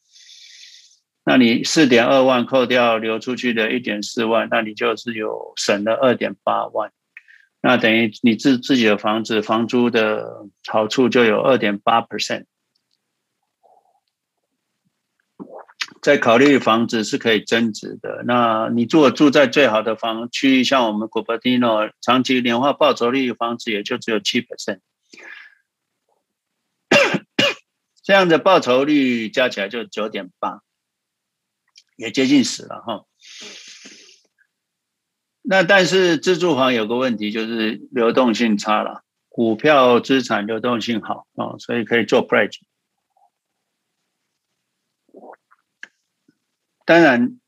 [1.25, 6.91] 那你四点二万扣掉流出去的一点四万，那你就是有省了二点八万。
[7.61, 12.47] 那等于你自自己的房子房租的好处就有二点八 percent。
[16.01, 18.25] 再考虑房子是可以增值的。
[18.27, 24.81] 那你如果住在最好的房区，像我们古巴蒂诺，长期年化报酬率房子也就只有七 percent。
[28.03, 30.59] 这样的报酬率加起来就九点八，
[31.97, 33.05] 也接近死了哈。
[35.43, 42.61] 那但是自住房有个问题，就是流动性差了，股票资产流动性好啊，所以可以做 pledge。
[46.85, 47.41] 当然，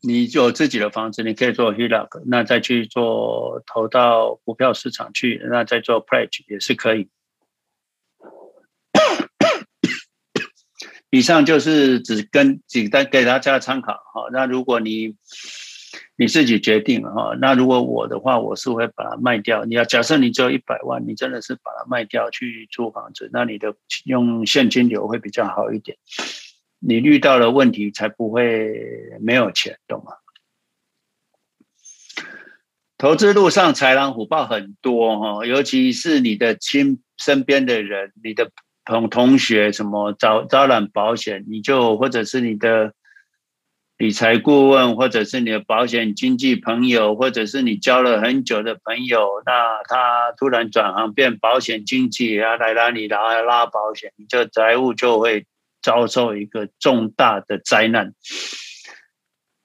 [0.00, 7.08] 你有自己的房子，你可以做 HELOC，那再去做投到股票市场去，那再做 pledge 也是可以。
[11.14, 14.28] 以上就是只跟简单给大家参考哈。
[14.32, 15.14] 那如果你
[16.16, 19.64] 你自己决定哈，那如果我的话，我是会把它卖掉。
[19.64, 25.96] 你要假设你只有一百万，你真的是把它卖掉去租房子，那你的用现金流会比较好一点。
[26.80, 28.74] 你遇到了问题才不会
[29.20, 30.14] 没有钱，懂吗？
[32.98, 38.50] 投资路上豺狼虎豹很多哈，尤其是你的亲身边的人，你的。
[38.84, 42.92] 同同学什么招招揽保险，你就或者是你的
[43.96, 55.46] 理财顾问，或者是你的保险经纪朋友，或者是你交了很久的朋友，那他突然转行变保险经纪啊，来拉你拉拉保险，你这财务就会
[55.80, 58.12] 遭受一个重大的灾难。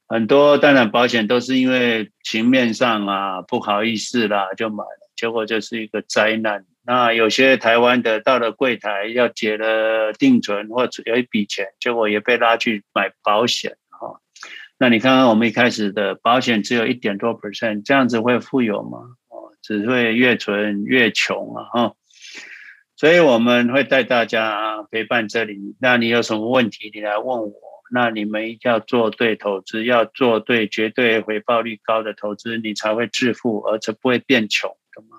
[0.08, 6.66] 很多当然保险都是因为情面上啊不好意思啦就买了，结果就是一个灾难。
[6.90, 14.20] 那有些台湾的到了柜台要结了定存或者有一笔钱，结果也被拉去买保险哈。
[14.80, 19.02] 那你看看我们一开始的保险只有一点多 percent，这样子会富有吗？
[19.28, 21.94] 哦，只会越存越穷啊哈。
[22.96, 25.76] 所以我们会带大家陪伴这里。
[25.80, 27.54] 那你有什么问题，你来问我。
[27.92, 35.18] 那你们要做对投资，要做对绝对回报率高的投资，你才会致富，而且不会变穷，懂吗？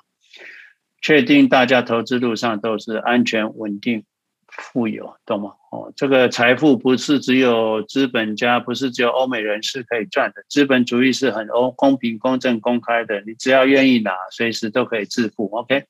[1.00, 4.04] 确定大家投资路上都是安全、稳定、
[4.48, 5.52] 富有，懂吗？
[5.70, 10.44] 哦，这个财富不是只有资本家，不是只有欧美人士可以赚的。
[10.48, 15.46] 资本主义是很公公平、公正、公开的，你只要愿意拿，随时都可以致富。
[15.46, 15.84] OK，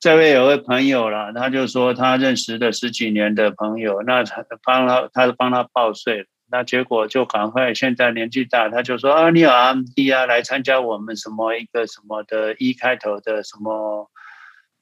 [0.00, 6.26] 这位有位朋友了，他就说他认识的十几年的朋友，那他帮他，他帮他报税了。
[6.50, 14.10] 那结果就赶快，现在年纪大，他就说啊，你有 MD 啊，来参加我们什么一个什么的 E 开头的什么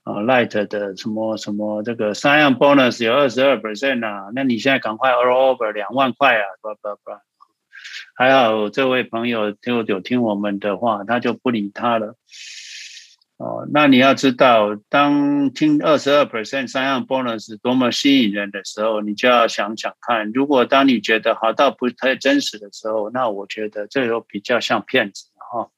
[0.03, 7.13] 啊 Light 的什么什么这个 Sign Bonus 有二十二 percent 啊，那你现在赶快 All Over 两万块啊，不不不，
[8.15, 12.17] 还好这位朋友就有听我们的话，他就不理他了。
[13.45, 25.69] 哦，那你要知道，当听二十二 percent 三样 bonus 多么吸引人的时候，你就要想想看，如果当你觉得好到不太真实的时候，那我觉得这都比较像骗子哈。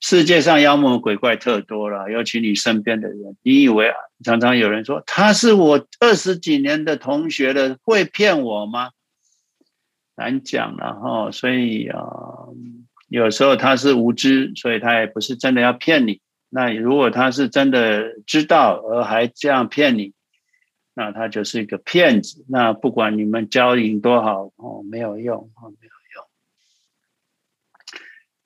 [0.00, 3.92] 世界上妖魔鬼怪特多了，尤其你身边的人，你以为
[4.24, 8.92] 常常有人说他是我二十几年的同学了，会骗我吗？
[10.16, 11.30] 难讲了哈。
[11.30, 12.00] 所以啊，
[13.08, 16.22] 有时候他是无知，所以他也不是真的要骗你。
[16.56, 20.12] 那如果他是真的知道而还这样骗你，
[20.94, 22.44] 那他就是一个骗子。
[22.48, 26.24] 那不管你们交易多好哦，没有用哦，没有用。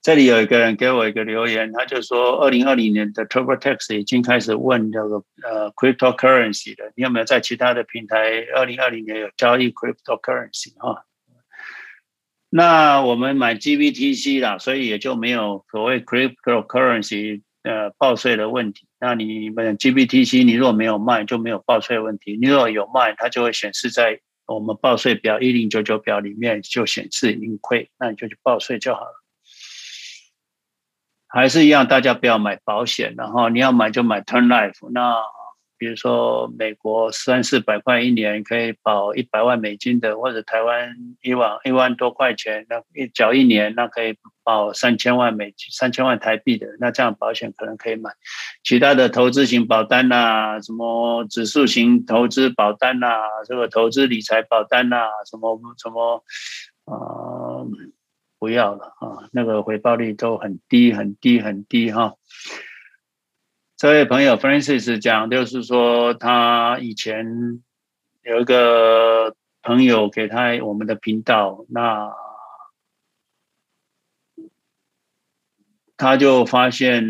[0.00, 6.90] 这里有一个人给我一个留言，他就说，二零二零年的 TurboTax 已经开始问这个呃 cryptocurrency 了。
[6.96, 8.16] 你有没有在其他的平台
[8.56, 11.04] 二零二零年有交易 cryptocurrency 啊？
[12.48, 17.42] 那我们买 GBTC 啦，所以也就没有所谓 cryptocurrency。
[17.68, 18.88] 呃，报税的问题。
[18.98, 29.22] 那你们 GBTC，你如果没有卖，就没有报税问题；你如果有卖，它就会显示在我们报税表一零九九表里面，就显示盈亏，那你就去报税就好了。
[31.26, 34.90] 还是一样，大家不要买保险，然后你要买就买 turn Life。
[34.90, 35.16] 那
[35.78, 48.10] 比如说美国三四百块一年可以保一百万美金的，或者台湾一万一万多块钱，那一缴一年，那可以保三千万美金，三千万台币的，那这样保险可能可以买。
[48.64, 56.24] 其他的投资型保单呐、啊，什么指数型投资保单呐、啊，这个投资理财保单呐、啊，什么什么，
[56.86, 57.66] 呃，
[58.38, 62.14] 不要了啊，那个回报率都很低很低很低哈。
[63.78, 67.62] 这位朋友 Francis 讲，就是说他以前
[68.24, 72.10] 有一个朋友给他我们的频道，那
[75.96, 77.04] 他就发现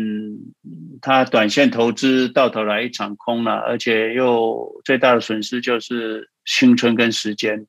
[1.01, 7.65] 他短线投资到头来一场空了，而且又最大的损失就是青春跟时间。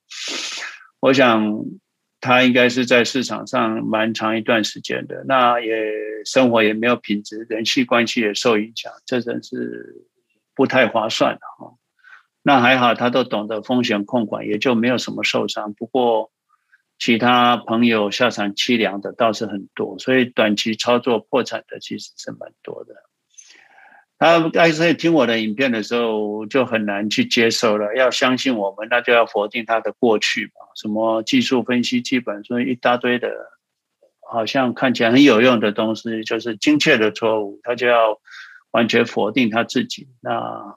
[1.01, 1.64] 我想
[2.21, 5.75] 他应该是在市场上蛮长一段时间的，那也
[6.25, 10.07] 生活也没有品质，人际关系也受影响，这真是
[10.55, 11.75] 不太划算的哈。
[12.43, 15.73] 那还好，他都懂得风险控管，也就没有什么受伤。
[15.75, 16.31] 不过，
[16.99, 22.95] 其他朋友下场凄凉的倒是很多，所以短期操作破产的其实是蛮多的。
[24.21, 27.97] 他开始听我的影片的时候，就很难去接受了。
[27.97, 30.53] 要相信我们，那就要否定他的过去嘛。
[30.77, 33.29] 什么技术分析基本所以一大堆的，
[34.21, 38.21] 好像看起来很有用的东西，就是精确的错误，他就要
[38.71, 40.07] 完全否定他自己。
[40.21, 40.77] 那。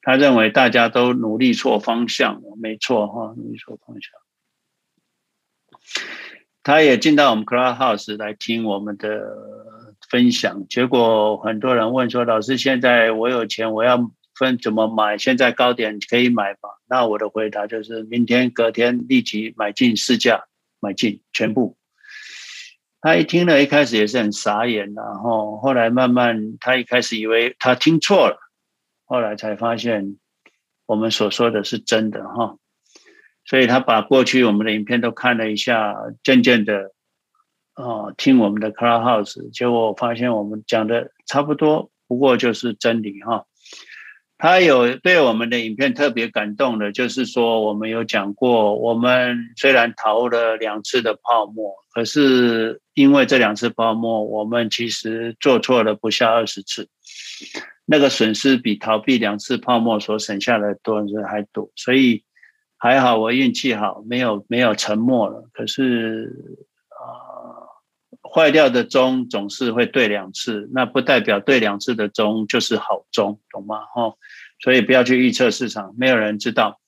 [0.00, 4.10] 他认为大家都努力错方向，没错哈，努力错方向。
[6.62, 9.36] 他也进到我们 Clubhouse 来听我们的
[10.10, 15.16] 分享，结果很多人问说：“老师，现在我有钱，我要分怎么买？
[15.16, 20.44] 现在高点可以买吗？”那我的回答就是：明天、隔天立即买进市价，
[20.80, 21.76] 买进全部。
[23.00, 28.36] 他一听了一开始也是很傻眼，然后后来慢慢，他一开始以为他听错了。
[29.06, 30.18] 后来才发现，
[30.86, 32.56] 我们所说的是真的哈，
[33.44, 36.92] 所以他把过去我们的影片都看了一下，渐渐的，
[37.80, 43.46] 哦，听我们的 Clubhouse，结果我发现我们讲的差不多，不过就是真理哈。
[44.36, 56.88] 他有对我们的影片特别感动的，就是说我们有讲过，我们虽然逃了两次的泡沫，可是因为这两次泡沫，我们其实做错了不下二十次。
[57.84, 62.24] 那个损失比逃避两次泡沫所省下的多人还多，所以
[62.78, 65.50] 还好我运气好，没有没有沉没了。
[65.52, 66.32] 可是、
[68.32, 73.80] 坏掉的钟总是会对两次，那不代表对两次的钟就是好钟，懂吗？
[73.92, 74.14] 哈，
[74.62, 76.80] 所以不要去预测市场，没有人知道。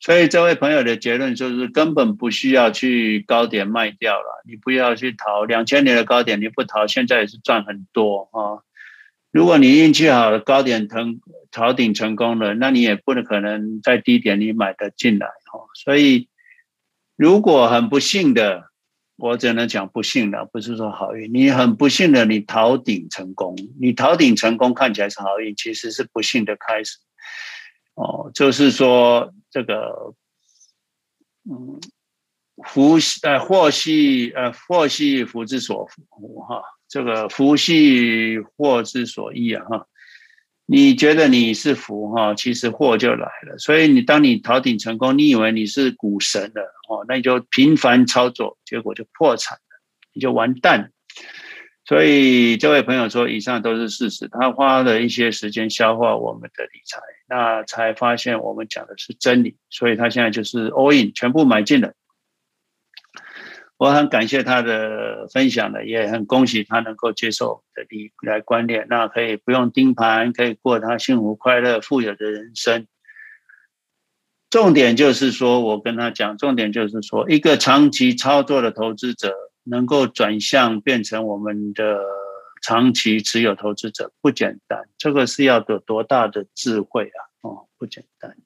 [0.00, 8.64] 所以这位朋友的结论就是根本不需要去高点卖掉了，你不要去逃两千年的高点，你不逃，现在也是赚很多啊。
[9.30, 11.20] 如果你运气好了，高点成
[11.52, 15.60] 逃顶成功了，那你也不能可能在低点你买得进来哈。
[15.74, 16.28] 所以，
[17.14, 18.69] 如果很不幸的，
[19.20, 21.30] 我只能讲不幸的，不是说好运。
[21.32, 26.96] 你很不幸的，你逃顶成功，你逃顶成功看起来是好运，其实是不幸的开始。
[27.94, 30.14] 哦，就是说这个，
[31.44, 31.78] 嗯，
[32.64, 36.62] 福呃祸兮呃祸兮福之所伏哈。
[36.88, 39.86] 这个福兮祸之所依啊，哈！
[40.72, 43.58] 你觉得你是福哈，其实祸就来了。
[43.58, 49.82] 所以你当你逃顶成功，你以为你是股神了哦，那你就频繁操作，结果就破产了，
[50.14, 50.92] 你就完蛋。
[51.84, 54.28] 所以这位朋友说，以上都是事实。
[54.28, 59.56] 他花了一些时间消化我们的理财，那才发现我们讲的是真理。
[59.70, 61.94] 所以他现在就是 all in，全部买进了。
[63.80, 72.86] 我很感谢他的分享的，也很恭喜他能够接受的理来观念，那可以不用盯盘，可以过他幸福、快乐、富有的人生。
[74.50, 79.34] 重点就是说，我跟他讲，重点就是说，一个长期操作的投资者
[79.64, 82.02] 能够转向变成我们的
[82.60, 87.18] 长期持有投资者不简单，这个是要有多大的智慧啊！
[87.40, 88.36] 哦，不简单。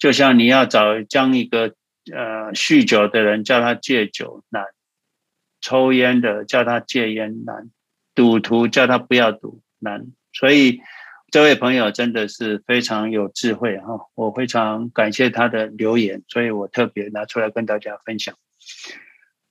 [0.00, 1.76] 就像你要找将一个。
[2.12, 4.64] 呃，酗酒的人叫他戒酒难，
[5.60, 7.70] 抽烟的叫他戒烟难，
[8.14, 10.06] 赌徒叫他不要赌难。
[10.32, 10.80] 所以
[11.30, 18.34] 这位朋友真的是非常有智慧哈，我非常感谢他的留言，所以我特别拿出来跟大家分享。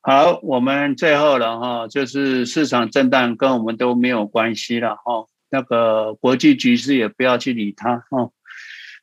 [0.01, 8.31] 好，我们最后了哈，就是市场震荡跟我们都没有关系了哈，那个国际局势也不要去理它哈。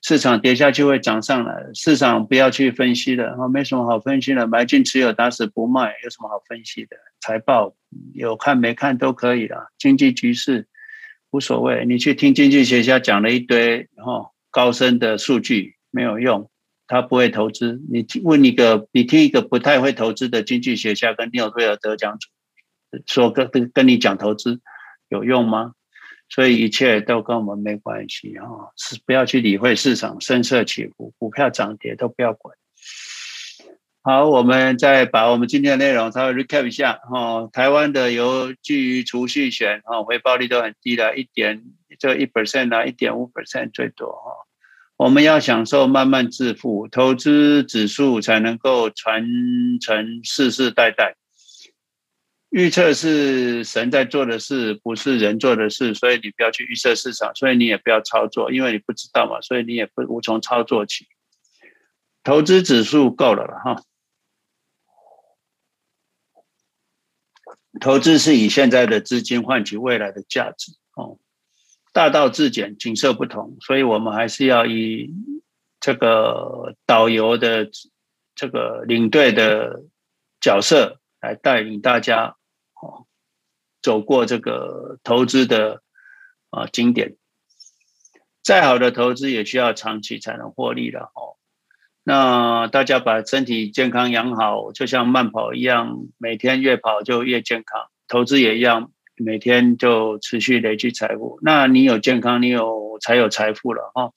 [0.06, 6.96] 市场跌下去会涨上来，市场不要去分析的，没什么好分析的，买进持有打死不卖，有什么好分析的？
[7.18, 7.74] 财报
[8.14, 10.68] 有看没看都可以啦，经济局势
[11.32, 16.48] 无所谓，你去听经济学家讲了一堆哈高深的数据没有用，
[16.86, 17.82] 他不会投资。
[17.90, 22.16] 你问一个，你听一个不太会投资的经济学家跟诺贝尔得奖
[23.06, 24.60] 说跟跟跟你讲投资
[25.08, 25.72] 有用吗？
[26.28, 32.56] 所以一切都跟我们没关系哈，是不要去理会市场声色起伏，股票涨跌都不要管。
[34.02, 37.48] 好，我们再把我们今天的内容稍微 recap 一下哈。
[37.52, 41.62] 台湾的有基于储蓄险哈，回报率都很低的，一点
[41.98, 44.30] 就一 percent 啊，一点五 percent 最多哈。
[44.96, 49.26] 我们要享受慢慢致富，投资指数才能够传
[49.80, 51.16] 承世世代代。
[52.50, 61.06] 预测是神在做的事，不是人做的事，所以你不要去预测市场，所以你也不要操作，因为你不知道嘛，所以你也不无从操作起。
[62.22, 63.82] 投资指数够了了哈。
[67.78, 71.18] 投资是以现在的资金换取未来的价值哦。
[71.92, 75.10] 大道至简，景色不同，所以我们还是要以
[75.78, 77.68] 这个导游的
[78.34, 79.82] 这个领队的
[80.40, 82.36] 角色来带领大家
[82.80, 83.06] 哦，
[83.82, 85.82] 走过这个投资的
[86.50, 87.16] 啊经典。
[88.44, 91.34] 再好的投资也需要长期才能获利了哦。
[92.04, 97.88] 那大家把身体健康养好，就像慢跑一样，每天越跑就越健康。
[98.06, 101.40] 投资也一样，每天就持续累积财富。
[101.42, 104.12] 那你有健康，你有才有财富了哈。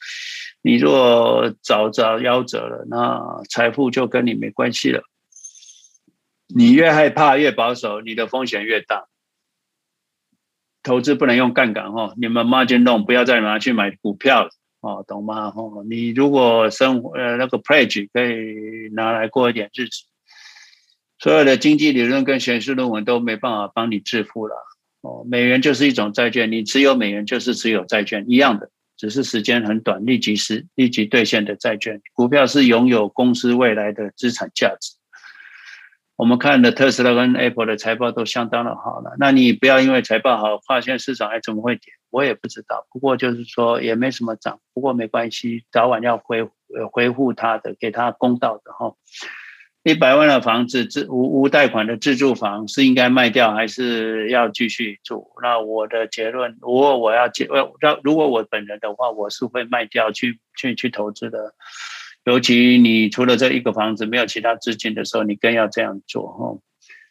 [0.62, 5.02] 你若早早夭折了，那财富就跟你没关系了。
[6.54, 9.06] 你越害怕越保守，你的风险越大。
[10.82, 14.50] 投资不能用杠杆哦，你们 margin 弄不要再拿去买股票了。
[14.82, 15.54] 哦，懂吗？
[15.56, 20.06] 哦，你如果生活呃那个 pledge 可以拿来过一点日子，
[21.20, 24.56] 所有的经济理论跟学术论文都没办法帮你致富了。
[25.02, 32.02] 哦，美元就是一种债券，你持有美元就是持有债券一样的，只是时间很短，立即是立即兑现的债券。
[32.14, 34.99] 股票是拥有公司未来的资产价值。
[36.20, 41.94] 我们看的特斯拉跟 Apple 的财报都相当的好了，那你不要因为财报好，发现市场还怎么会跌？
[42.10, 42.86] 我也不知道。
[42.92, 48.96] 不过就是说也没什么涨，不过没关系，早晚要恢呃恢复它的，给它公道的哈。
[49.84, 55.32] 一百万的房子自无无贷款的自住房是应该卖掉还是要继续住？
[55.42, 57.48] 那我的结论，如果我要结，
[58.04, 61.54] 如果我本人的话，我是会卖掉去去去投资的。
[62.30, 66.60] 尤其你除了这一个房子没有其他资金的时候，你更要这样做哈。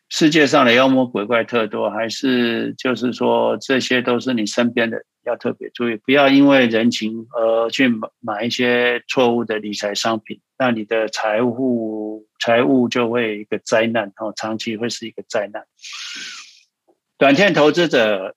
[0.09, 15.65] 世界上的妖魔鬼怪特多，还是就是说这些都是你身边的，要特别注意，不要因为人情而去买买一些错误的理财商品，那你的财务财务就会一个灾难哈，长期会是一个灾难。
[17.19, 18.37] 短线投资者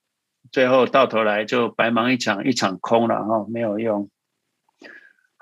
[0.51, 4.09] 最后到头来就白忙一场，一场空了哈，没有用。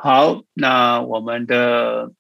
[0.01, 2.13] 好，那我们的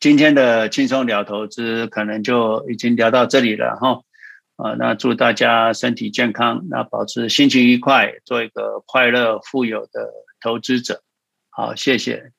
[0.00, 4.00] 今天的轻松聊投资可能就已经聊到这里了哈。
[4.56, 10.10] 啊，那祝大家身体健康，那保持心情愉快，做一个快乐富有的
[10.40, 11.02] 投资者。
[11.50, 12.32] 好，谢谢。